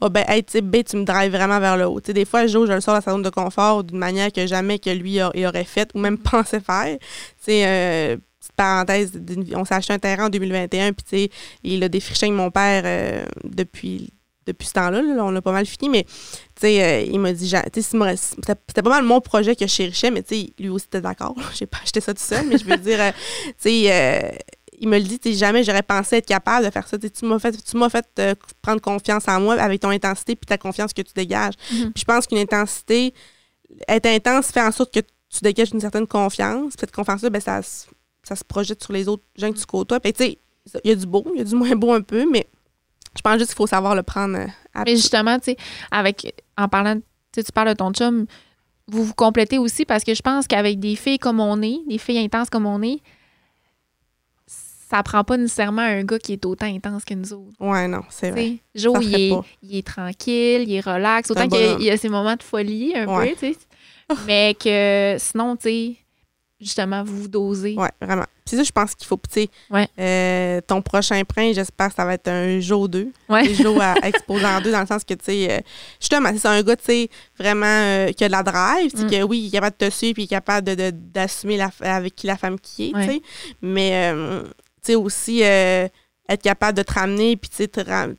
oh, 0.00 0.08
ben, 0.10 0.24
tu 0.26 0.42
sais, 0.48 0.60
B, 0.60 0.76
tu 0.88 0.96
me 0.96 1.04
drives 1.04 1.32
vraiment 1.32 1.60
vers 1.60 1.76
le 1.76 1.86
haut. 1.86 2.00
Tu 2.00 2.08
sais, 2.08 2.12
des 2.12 2.24
fois, 2.24 2.46
Joe, 2.46 2.68
je 2.68 2.72
le 2.74 2.80
sors 2.80 2.96
de 2.98 3.02
sa 3.02 3.12
zone 3.12 3.22
de 3.22 3.30
confort 3.30 3.84
d'une 3.84 3.98
manière 3.98 4.32
que 4.32 4.46
jamais 4.46 4.78
que 4.78 4.90
lui 4.90 5.20
a- 5.20 5.30
il 5.34 5.46
aurait 5.46 5.64
faite 5.64 5.90
ou 5.94 5.98
même 5.98 6.18
pensé 6.18 6.60
faire. 6.60 6.98
Tu 6.98 7.06
sais, 7.40 7.66
euh, 7.66 8.16
petite 8.40 8.52
parenthèse, 8.56 9.12
on 9.54 9.64
s'est 9.64 9.74
acheté 9.74 9.92
un 9.92 9.98
terrain 9.98 10.26
en 10.26 10.30
2021, 10.30 10.92
puis 10.92 11.30
il 11.62 11.82
a 11.84 11.88
défriché 11.88 12.26
avec 12.26 12.36
mon 12.36 12.50
père 12.50 12.82
euh, 12.86 13.24
depuis 13.44 14.10
depuis 14.46 14.66
ce 14.66 14.72
temps-là, 14.72 15.02
là, 15.02 15.24
on 15.24 15.30
l'a 15.30 15.42
pas 15.42 15.52
mal 15.52 15.66
fini, 15.66 15.88
mais 15.88 16.06
euh, 16.64 17.04
il 17.06 17.20
m'a 17.20 17.32
dit, 17.32 17.48
c'était 17.72 18.82
pas 18.82 18.90
mal 18.90 19.04
mon 19.04 19.20
projet 19.20 19.54
que 19.54 19.66
je 19.66 19.70
chérichais, 19.72 20.10
mais 20.10 20.24
lui 20.58 20.68
aussi 20.70 20.86
était 20.86 21.00
d'accord. 21.00 21.36
J'ai 21.54 21.66
pas 21.66 21.78
acheté 21.82 22.00
ça 22.00 22.14
tout 22.14 22.22
seul, 22.22 22.46
mais 22.46 22.58
je 22.58 22.64
veux 22.64 22.76
dire, 22.78 23.00
euh, 23.00 23.10
euh, 23.92 24.20
il 24.80 24.88
me 24.88 24.98
le 24.98 25.04
dit, 25.04 25.34
jamais 25.36 25.62
j'aurais 25.62 25.82
pensé 25.82 26.16
être 26.16 26.26
capable 26.26 26.64
de 26.66 26.70
faire 26.70 26.88
ça. 26.88 26.98
Tu 26.98 27.24
m'as 27.26 27.38
fait, 27.38 27.52
tu 27.62 27.76
m'as 27.76 27.88
fait 27.90 28.06
euh, 28.18 28.34
prendre 28.62 28.80
confiance 28.80 29.28
en 29.28 29.40
moi 29.40 29.54
avec 29.60 29.80
ton 29.80 29.90
intensité 29.90 30.34
puis 30.34 30.46
ta 30.46 30.56
confiance 30.58 30.92
que 30.92 31.02
tu 31.02 31.12
dégages. 31.14 31.54
Mhm. 31.72 31.92
Puis 31.92 32.00
je 32.00 32.04
pense 32.04 32.26
qu'une 32.26 32.38
intensité, 32.38 33.12
être 33.86 34.06
intense 34.06 34.46
fait 34.48 34.62
en 34.62 34.72
sorte 34.72 34.92
que 34.92 35.00
tu 35.00 35.40
dégages 35.42 35.70
une 35.72 35.80
certaine 35.80 36.06
confiance. 36.06 36.72
Puis 36.72 36.80
cette 36.80 36.92
confiance-là, 36.92 37.30
ben, 37.30 37.40
ça, 37.40 37.62
se- 37.62 37.86
ça 38.24 38.34
se 38.34 38.42
projette 38.44 38.82
sur 38.82 38.92
les 38.92 39.06
autres 39.06 39.22
gens 39.36 39.52
que 39.52 39.58
tu 39.58 39.66
côtoies. 39.66 40.00
Puis 40.00 40.12
tu 40.12 40.24
sais, 40.24 40.38
il 40.84 40.88
y 40.90 40.92
a 40.92 40.96
du 40.96 41.06
beau, 41.06 41.24
il 41.34 41.38
y 41.38 41.40
a 41.42 41.44
du 41.44 41.54
moins 41.54 41.76
beau 41.76 41.92
un 41.92 42.00
peu, 42.02 42.28
mais 42.30 42.48
je 43.16 43.20
pense 43.22 43.34
juste 43.38 43.48
qu'il 43.50 43.56
faut 43.56 43.66
savoir 43.66 43.94
le 43.94 44.02
prendre 44.02 44.36
euh, 44.38 44.46
à 44.74 44.84
Mais 44.84 44.96
justement, 44.96 45.38
tu 45.38 45.52
sais, 45.52 45.56
avec 45.90 46.34
en 46.56 46.68
parlant, 46.68 46.96
tu 46.96 47.02
sais, 47.34 47.44
tu 47.44 47.52
parles 47.52 47.68
de 47.68 47.74
ton 47.74 47.92
chum, 47.92 48.26
vous 48.88 49.04
vous 49.04 49.14
complétez 49.14 49.58
aussi 49.58 49.84
parce 49.84 50.04
que 50.04 50.14
je 50.14 50.22
pense 50.22 50.46
qu'avec 50.46 50.80
des 50.80 50.96
filles 50.96 51.18
comme 51.18 51.38
on 51.40 51.60
est, 51.62 51.80
des 51.88 51.98
filles 51.98 52.18
intenses 52.18 52.50
comme 52.50 52.66
on 52.66 52.82
est, 52.82 53.00
ça 54.90 55.02
prend 55.04 55.22
pas 55.22 55.36
nécessairement 55.36 55.82
un 55.82 56.02
gars 56.02 56.18
qui 56.18 56.32
est 56.32 56.44
autant 56.44 56.66
intense 56.66 57.04
que 57.04 57.14
nous 57.14 57.32
autres. 57.32 57.54
Ouais, 57.60 57.86
non, 57.86 58.00
c'est 58.10 58.30
vrai. 58.30 58.56
Joe, 58.74 58.98
il 59.02 59.14
est, 59.14 59.32
il 59.62 59.76
est 59.76 59.86
tranquille, 59.86 60.62
il 60.68 60.74
est 60.74 60.80
relax. 60.80 61.30
Un 61.30 61.34
Autant 61.34 61.48
qu'il 61.48 61.60
y 61.84 61.90
a- 61.90 61.94
y 61.94 61.98
ses 61.98 62.08
moments 62.08 62.34
de 62.36 62.42
folie 62.42 62.92
un 62.96 63.06
Ouais. 63.06 63.30
peu, 63.30 63.46
tu 63.46 63.52
sais. 63.54 63.58
Mais 64.26 64.56
que 64.58 65.16
sinon, 65.20 65.54
tu 65.54 65.62
sais, 65.68 65.96
justement, 66.60 67.04
vous 67.04 67.22
vous 67.22 67.28
dosez. 67.28 67.74
Ouais, 67.76 67.90
vraiment. 68.02 68.24
Puis 68.44 68.56
ça, 68.56 68.64
je 68.64 68.72
pense 68.72 68.94
qu'il 68.96 69.06
faut, 69.06 69.16
tu 69.32 69.42
sais, 69.42 69.48
Ouais. 69.70 69.86
euh, 69.98 70.60
ton 70.66 70.82
prochain 70.82 71.22
prince, 71.24 71.54
j'espère 71.54 71.90
que 71.90 71.94
ça 71.94 72.04
va 72.04 72.14
être 72.14 72.26
un 72.28 72.58
Joe 72.58 72.90
2. 72.90 73.12
Ouais. 73.28 73.46
Des 73.46 73.54
Joe 73.54 73.78
à, 73.80 73.92
à 74.02 74.08
exposer 74.08 74.44
en 74.44 74.60
deux, 74.60 74.72
dans 74.72 74.80
le 74.80 74.86
sens 74.86 75.04
que, 75.04 75.14
tu 75.14 75.24
sais, 75.26 75.50
euh, 75.52 75.58
justement, 76.00 76.30
c'est 76.36 76.48
un 76.48 76.60
gars, 76.62 76.74
tu 76.76 76.84
sais, 76.84 77.08
vraiment 77.38 77.64
euh, 77.66 78.08
qui 78.12 78.24
a 78.24 78.26
de 78.26 78.32
la 78.32 78.42
drive, 78.42 78.90
tu 78.90 78.98
sais, 78.98 79.04
Mm. 79.04 79.10
que 79.10 79.22
oui, 79.22 79.38
il 79.38 79.46
est 79.46 79.50
capable 79.52 79.76
de 79.78 79.86
te 79.86 79.90
suivre, 79.92 80.14
puis 80.14 80.22
il 80.24 80.26
est 80.26 80.28
capable 80.28 80.66
de- 80.66 80.74
de- 80.74 80.90
d'assumer 80.90 81.56
la, 81.56 81.70
avec 81.80 82.16
qui 82.16 82.26
la 82.26 82.36
femme 82.36 82.58
qui 82.58 82.90
est, 82.90 82.94
Ouais. 82.96 83.06
tu 83.06 83.12
sais. 83.14 83.22
Mais, 83.62 84.10
euh, 84.12 84.42
tu 84.84 84.92
sais, 84.92 84.94
aussi, 84.94 85.42
euh, 85.44 85.86
être 86.28 86.42
capable 86.42 86.78
de 86.78 86.84
te 86.84 86.92
ramener, 86.92 87.36
puis 87.36 87.50
tu 87.50 87.66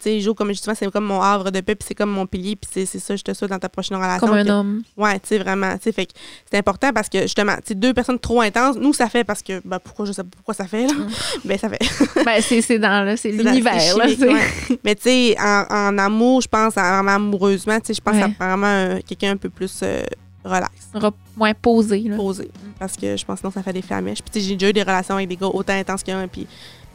sais, 0.02 0.20
Joe, 0.20 0.36
comme 0.36 0.50
justement, 0.50 0.76
c'est 0.78 0.92
comme 0.92 1.06
mon 1.06 1.22
havre 1.22 1.50
de 1.50 1.62
paix, 1.62 1.76
puis 1.76 1.86
c'est 1.88 1.96
comme 1.96 2.10
mon 2.12 2.26
pilier, 2.26 2.58
puis 2.58 2.86
c'est 2.86 3.00
ça, 3.00 3.16
je 3.16 3.24
te 3.24 3.34
souhaite 3.34 3.52
dans 3.52 3.58
ta 3.60 3.70
prochaine 3.70 3.96
relation. 3.96 4.28
Comme 4.28 4.36
un 4.36 4.44
que- 4.44 4.50
homme. 4.50 4.82
Ouais, 4.98 5.18
tu 5.22 5.30
sais, 5.30 5.38
vraiment. 5.38 5.78
Tu 5.78 5.84
sais, 5.84 5.92
fait 5.94 6.08
que 6.08 6.12
c'est 6.52 6.58
important 6.58 6.92
parce 6.92 7.08
que, 7.08 7.22
justement, 7.22 7.56
tu 7.56 7.62
sais, 7.68 7.76
deux 7.76 7.94
personnes 7.94 8.20
trop 8.20 8.42
intenses, 8.42 8.76
nous, 8.76 8.92
ça 8.94 9.08
fait 9.08 9.24
parce 9.24 9.42
que, 9.42 9.62
ben, 9.64 9.80
pourquoi, 9.80 10.06
je 10.06 10.12
sais 10.12 10.24
pas 10.24 10.30
pourquoi 10.36 10.54
ça 10.54 10.66
fait, 10.68 10.88
là? 10.88 10.94
Mm. 10.94 11.08
Ben, 11.46 11.58
ça 11.58 11.70
fait. 11.70 11.80
ben, 12.26 12.42
c'est 12.42 12.80
dans 12.80 13.06
là, 13.06 13.16
c'est 13.16 13.32
l'univers. 13.32 13.96
là, 13.98 14.06
ouais. 14.06 14.78
Mais, 14.84 14.96
tu 14.96 15.04
sais, 15.04 15.38
en, 15.40 15.64
en 15.70 15.98
amour, 15.98 16.42
je 16.42 16.50
pense, 16.50 16.76
en- 16.76 16.82
vraiment 16.96 17.12
amoureusement, 17.16 17.80
tu 17.80 17.88
sais, 17.88 17.94
je 17.94 18.02
pense 18.02 18.16
Ouais. 18.16 18.30
prend 18.38 18.48
vraiment 18.50 18.68
un- 18.68 19.00
quelqu'un 19.00 19.32
un 19.32 19.38
peu 19.38 19.50
plus 19.50 19.80
euh, 19.84 20.04
relax, 20.44 20.72
Re- 20.94 21.14
moins 21.38 21.54
posé. 21.54 22.00
Là. 22.02 22.16
posé. 22.16 22.50
Parce 22.80 22.96
que 22.98 23.16
je 23.18 23.26
pense 23.26 23.36
que 23.36 23.40
sinon, 23.42 23.52
ça 23.52 23.64
fait 23.64 23.74
des 23.74 23.82
flamèches. 23.82 24.22
Puis, 24.22 24.42
j'ai 24.42 24.56
déjà 24.56 24.70
eu 24.70 24.74
des 24.74 24.84
relations 24.84 25.16
avec 25.16 25.28
des 25.30 25.38
gars 25.38 25.48
autant 25.48 25.74
intenses 25.74 26.04
qu'un, 26.04 26.28
puis 26.28 26.48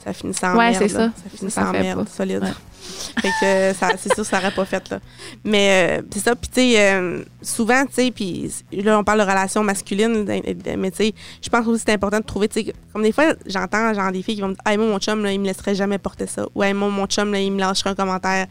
ça 0.05 0.13
finit 0.13 0.35
sans 0.35 0.53
Ouais, 0.57 0.71
merde. 0.71 0.77
c'est 0.79 0.89
ça. 0.89 1.07
Ça 1.17 1.37
finit 1.37 1.51
Ça 1.51 1.65
sans 1.67 1.73
fait 1.73 1.81
merde, 1.81 2.05
pas. 2.05 2.11
solide. 2.11 2.43
Ouais. 2.43 2.51
fait 3.21 3.29
que 3.41 3.45
euh, 3.45 3.75
ça, 3.75 3.91
c'est 3.99 4.15
sûr, 4.15 4.25
ça 4.25 4.39
aurait 4.39 4.53
pas 4.53 4.65
fait, 4.65 4.89
là. 4.91 5.01
Mais 5.43 5.99
euh, 5.99 6.03
c'est 6.13 6.21
ça. 6.21 6.37
Puis, 6.37 6.49
tu 6.49 6.61
sais, 6.61 6.93
euh, 6.93 7.25
souvent, 7.43 7.85
tu 7.87 7.95
sais, 7.95 8.11
puis 8.13 8.53
là, 8.73 8.99
on 8.99 9.03
parle 9.05 9.19
de 9.19 9.25
relations 9.25 9.65
masculines, 9.65 10.25
mais 10.79 10.91
tu 10.93 10.97
sais, 10.97 11.15
je 11.43 11.49
pense 11.49 11.67
aussi 11.67 11.81
que 11.85 11.91
c'est 11.91 11.95
important 11.95 12.21
de 12.21 12.25
trouver, 12.25 12.47
tu 12.49 12.63
sais, 12.65 12.73
comme 12.93 13.03
des 13.03 13.11
fois, 13.11 13.35
j'entends, 13.47 13.93
genre, 13.93 14.13
des 14.13 14.23
filles 14.23 14.37
qui 14.37 14.41
vont 14.43 14.49
me 14.49 14.53
dire, 14.55 14.63
ah, 14.65 14.77
moi, 14.77 14.87
mon 14.87 14.99
chum, 15.01 15.25
là, 15.25 15.33
il 15.33 15.41
me 15.41 15.47
laisserait 15.47 15.75
jamais 15.75 15.99
porter 15.99 16.27
ça. 16.29 16.47
Ou, 16.55 16.63
hey, 16.63 16.73
moi, 16.75 16.89
mon 16.89 17.07
chum, 17.07 17.33
là, 17.33 17.41
il 17.41 17.51
me 17.51 17.59
lâcherait 17.59 17.91
un 17.91 17.95
commentaire. 17.97 18.47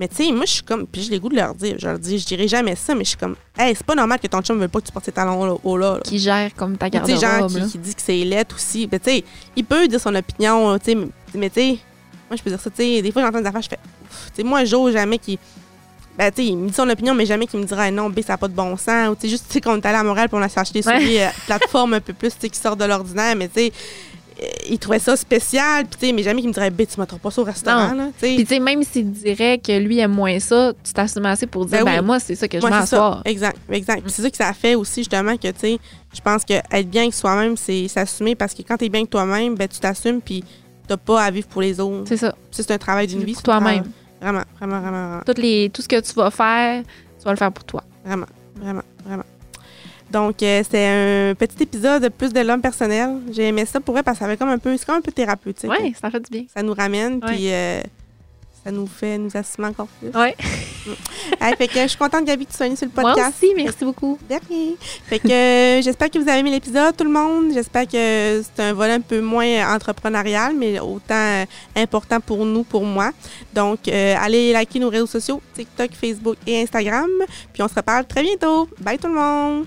Mais, 0.00 0.08
tu 0.08 0.16
sais, 0.16 0.32
moi, 0.32 0.46
je 0.46 0.52
suis 0.52 0.62
comme, 0.62 0.86
puis 0.86 1.02
j'ai 1.02 1.10
le 1.10 1.18
goût 1.18 1.28
de 1.28 1.36
leur 1.36 1.54
dire, 1.54 1.76
je 1.78 1.86
leur 1.86 1.98
dis, 1.98 2.18
je 2.18 2.24
dirais 2.24 2.48
jamais 2.48 2.74
ça, 2.74 2.94
mais 2.94 3.04
je 3.04 3.10
suis 3.10 3.18
comme, 3.18 3.36
hey, 3.58 3.74
c'est 3.76 3.84
pas 3.84 3.94
normal 3.94 4.18
que 4.18 4.26
ton 4.28 4.40
chum 4.40 4.56
ne 4.56 4.62
veut 4.62 4.68
pas 4.68 4.80
que 4.80 4.86
tu 4.86 4.92
portes 4.92 5.04
ces 5.04 5.12
talons 5.12 5.44
là, 5.44 5.54
haut 5.62 5.76
là. 5.76 5.94
là. 5.96 6.00
Qui 6.02 6.18
gère 6.18 6.54
comme 6.56 6.78
ta 6.78 6.86
Ou, 6.86 6.90
tu 6.90 6.98
sais, 7.04 7.12
genre 7.12 7.20
garde-robe. 7.20 7.64
qui, 7.66 7.72
qui 7.72 7.78
dit 7.78 7.94
que 7.94 8.00
c'est 8.02 8.24
lettre 8.24 8.56
aussi. 8.56 8.86
Ben, 8.86 8.98
tu 8.98 9.10
sais, 9.10 9.24
il 9.54 9.64
peut 9.64 9.86
dire 9.86 10.00
son 10.00 10.14
opinion, 10.14 10.78
tu 10.78 10.92
sais, 10.92 10.98
mais- 11.34 11.50
tu 11.50 11.60
sais, 11.60 11.78
moi, 12.30 12.36
je 12.36 12.42
peux 12.42 12.48
dire 12.48 12.60
ça, 12.60 12.70
tu 12.70 12.76
sais, 12.76 13.02
des 13.02 13.12
fois, 13.12 13.20
j'entends 13.20 13.40
des 13.42 13.46
affaires, 13.46 13.60
je 13.60 13.68
fais, 13.68 13.76
tu 13.76 14.36
sais, 14.36 14.42
moi, 14.42 14.64
Joe, 14.64 14.90
jamais 14.92 15.18
qui. 15.18 15.38
Ben, 16.16 16.30
tu 16.30 16.42
sais, 16.42 16.48
il 16.48 16.56
me 16.56 16.68
dit 16.68 16.74
son 16.74 16.88
opinion, 16.88 17.14
mais 17.14 17.26
jamais 17.26 17.46
qu'il 17.46 17.60
me 17.60 17.64
dira, 17.66 17.86
Hey, 17.86 17.92
non, 17.92 18.08
B, 18.10 18.20
ça 18.22 18.32
n'a 18.32 18.38
pas 18.38 18.48
de 18.48 18.54
bon 18.54 18.76
sens. 18.78 19.10
Ou, 19.10 19.14
tu 19.16 19.22
sais, 19.22 19.28
juste, 19.28 19.44
tu 19.48 19.52
sais, 19.54 19.60
qu'on 19.60 19.76
est 19.76 19.84
allé 19.86 19.98
à 19.98 20.02
Montréal, 20.02 20.28
puis 20.28 20.38
on 20.38 20.42
a 20.42 20.46
acheté 20.46 20.80
des 20.80 20.86
Ouais. 20.88 20.98
souliers, 21.00 21.22
euh, 21.24 21.28
plateforme 21.46 21.94
un 21.94 22.00
peu 22.00 22.12
plus, 22.14 22.30
tu 22.30 22.36
sais, 22.40 22.48
qui 22.48 22.58
sortent 22.58 22.80
de 22.80 22.84
l'ordinaire, 22.86 23.36
mais 23.36 23.48
tu 23.48 23.54
sais, 23.60 23.66
euh, 23.68 24.09
il 24.68 24.78
trouvait 24.78 24.98
ça 24.98 25.16
spécial, 25.16 25.84
puis 25.86 25.98
tu 26.00 26.06
sais, 26.06 26.12
mais 26.12 26.22
jamais 26.22 26.40
qu'il 26.40 26.48
me 26.48 26.54
dirait, 26.54 26.70
tu 26.70 26.98
m'attends 26.98 27.18
pas 27.18 27.30
ça 27.30 27.42
au 27.42 27.44
restaurant, 27.44 27.92
là. 27.92 28.08
Puis, 28.20 28.36
tu 28.38 28.46
sais, 28.46 28.60
même 28.60 28.82
s'il 28.82 29.10
dirait 29.10 29.58
que 29.58 29.78
lui 29.78 29.98
aime 29.98 30.12
moins 30.12 30.38
ça, 30.38 30.72
tu 30.82 30.92
t'assumes 30.92 31.26
assez 31.26 31.46
pour 31.46 31.66
dire, 31.66 31.78
Ben 31.78 31.84
ben, 31.84 32.00
oui. 32.00 32.06
moi, 32.06 32.20
c'est 32.20 32.34
ça 32.34 32.48
que 32.48 32.60
je 32.60 32.66
asseoir. 32.66 33.22
Exact, 33.24 33.58
exact. 33.70 34.02
Puis 34.02 34.12
c'est 34.12 34.22
ça 34.22 34.30
que 34.30 34.36
ça 34.36 34.52
fait 34.52 34.74
aussi, 34.74 35.00
justement, 35.00 35.36
que, 35.36 35.48
tu 35.48 35.58
sais, 35.58 35.78
je 36.14 36.20
pense 36.20 36.44
que 36.44 36.54
être 36.54 36.88
bien 36.88 37.02
avec 37.02 37.14
soi-même, 37.14 37.56
c'est 37.56 37.88
s'assumer 37.88 38.34
parce 38.34 38.54
que 38.54 38.62
quand 38.62 38.76
tu 38.76 38.86
es 38.86 38.88
bien 38.88 39.00
avec 39.00 39.10
toi-même, 39.10 39.54
ben, 39.54 39.68
tu 39.68 39.78
t'assumes, 39.78 40.20
puis 40.20 40.44
t'as 40.86 40.96
pas 40.96 41.22
à 41.22 41.30
vivre 41.30 41.46
pour 41.48 41.62
les 41.62 41.78
autres. 41.80 42.04
C'est 42.06 42.16
ça. 42.16 42.34
C'est 42.50 42.70
un 42.70 42.78
travail 42.78 43.06
d'une 43.06 43.22
vie. 43.22 43.34
Pour 43.34 43.42
toi-même. 43.42 43.84
Vraiment, 44.20 44.42
vraiment, 44.58 44.80
vraiment, 44.80 45.00
vraiment, 45.00 45.22
Toutes 45.24 45.38
les, 45.38 45.70
tout 45.70 45.82
ce 45.82 45.88
que 45.88 46.00
tu 46.00 46.12
vas 46.14 46.30
faire, 46.30 46.82
tu 47.18 47.24
vas 47.24 47.30
le 47.30 47.36
faire 47.36 47.52
pour 47.52 47.64
toi. 47.64 47.82
vraiment, 48.04 48.26
vraiment, 48.56 48.82
vraiment. 49.04 49.24
Donc, 50.10 50.42
euh, 50.42 50.62
c'était 50.64 51.30
un 51.30 51.34
petit 51.34 51.62
épisode 51.62 52.08
plus 52.10 52.32
de 52.32 52.40
l'homme 52.40 52.60
personnel. 52.60 53.18
J'ai 53.30 53.48
aimé 53.48 53.64
ça 53.64 53.80
pour 53.80 53.94
vrai 53.94 54.02
parce 54.02 54.16
que 54.18 54.20
ça 54.20 54.24
avait 54.26 54.36
comme 54.36 54.48
un 54.48 54.58
peu, 54.58 54.76
c'est 54.76 54.84
comme 54.86 54.96
un 54.96 55.00
peu 55.00 55.12
thérapeutique. 55.12 55.70
Oui, 55.70 55.94
ça 56.00 56.10
fait 56.10 56.20
du 56.20 56.30
bien. 56.30 56.44
Ça 56.54 56.62
nous 56.62 56.74
ramène, 56.74 57.14
Ouais. 57.24 57.32
puis 57.32 57.52
euh, 57.52 57.80
ça 58.64 58.70
nous 58.72 58.86
fait 58.88 59.16
nous 59.18 59.30
assumer 59.34 59.68
encore 59.68 59.86
plus. 59.86 60.08
Ouais. 60.18 60.34
Hey, 61.42 61.54
fait 61.56 61.68
que 61.68 61.80
je 61.82 61.86
suis 61.88 61.98
contente, 61.98 62.24
Gabi, 62.24 62.44
que 62.46 62.50
tu 62.50 62.56
sois 62.56 62.66
venue 62.66 62.76
sur 62.76 62.86
le 62.86 62.92
Moi 63.02 63.12
podcast. 63.12 63.36
aussi, 63.42 63.52
merci 63.54 63.84
beaucoup. 63.84 64.18
De 64.28 64.34
rien. 64.48 64.72
Fait 65.06 65.18
que 65.18 65.28
euh, 65.30 65.82
j'espère 65.82 66.10
que 66.10 66.18
vous 66.18 66.28
avez 66.28 66.40
aimé 66.40 66.50
l'épisode, 66.50 66.96
tout 66.96 67.04
le 67.04 67.10
monde. 67.10 67.52
J'espère 67.54 67.84
que 67.86 68.42
c'est 68.42 68.62
un 68.62 68.72
volet 68.72 68.94
un 68.94 69.00
peu 69.00 69.20
moins 69.20 69.74
entrepreneurial, 69.74 70.54
mais 70.56 70.80
autant 70.80 71.44
important 71.76 72.20
pour 72.20 72.44
nous, 72.44 72.62
pour 72.64 72.82
moi. 72.84 73.12
Donc, 73.54 73.88
allez 73.88 74.52
liker 74.52 74.80
nos 74.80 74.88
réseaux 74.90 75.06
sociaux, 75.06 75.40
TikTok, 75.54 75.90
Facebook 75.92 76.36
et 76.46 76.60
Instagram. 76.62 77.08
Puis 77.52 77.62
on 77.62 77.68
se 77.68 77.74
reparle 77.74 78.06
très 78.06 78.22
bientôt. 78.22 78.68
Bye 78.80 78.98
tout 78.98 79.08
le 79.08 79.14
monde! 79.14 79.66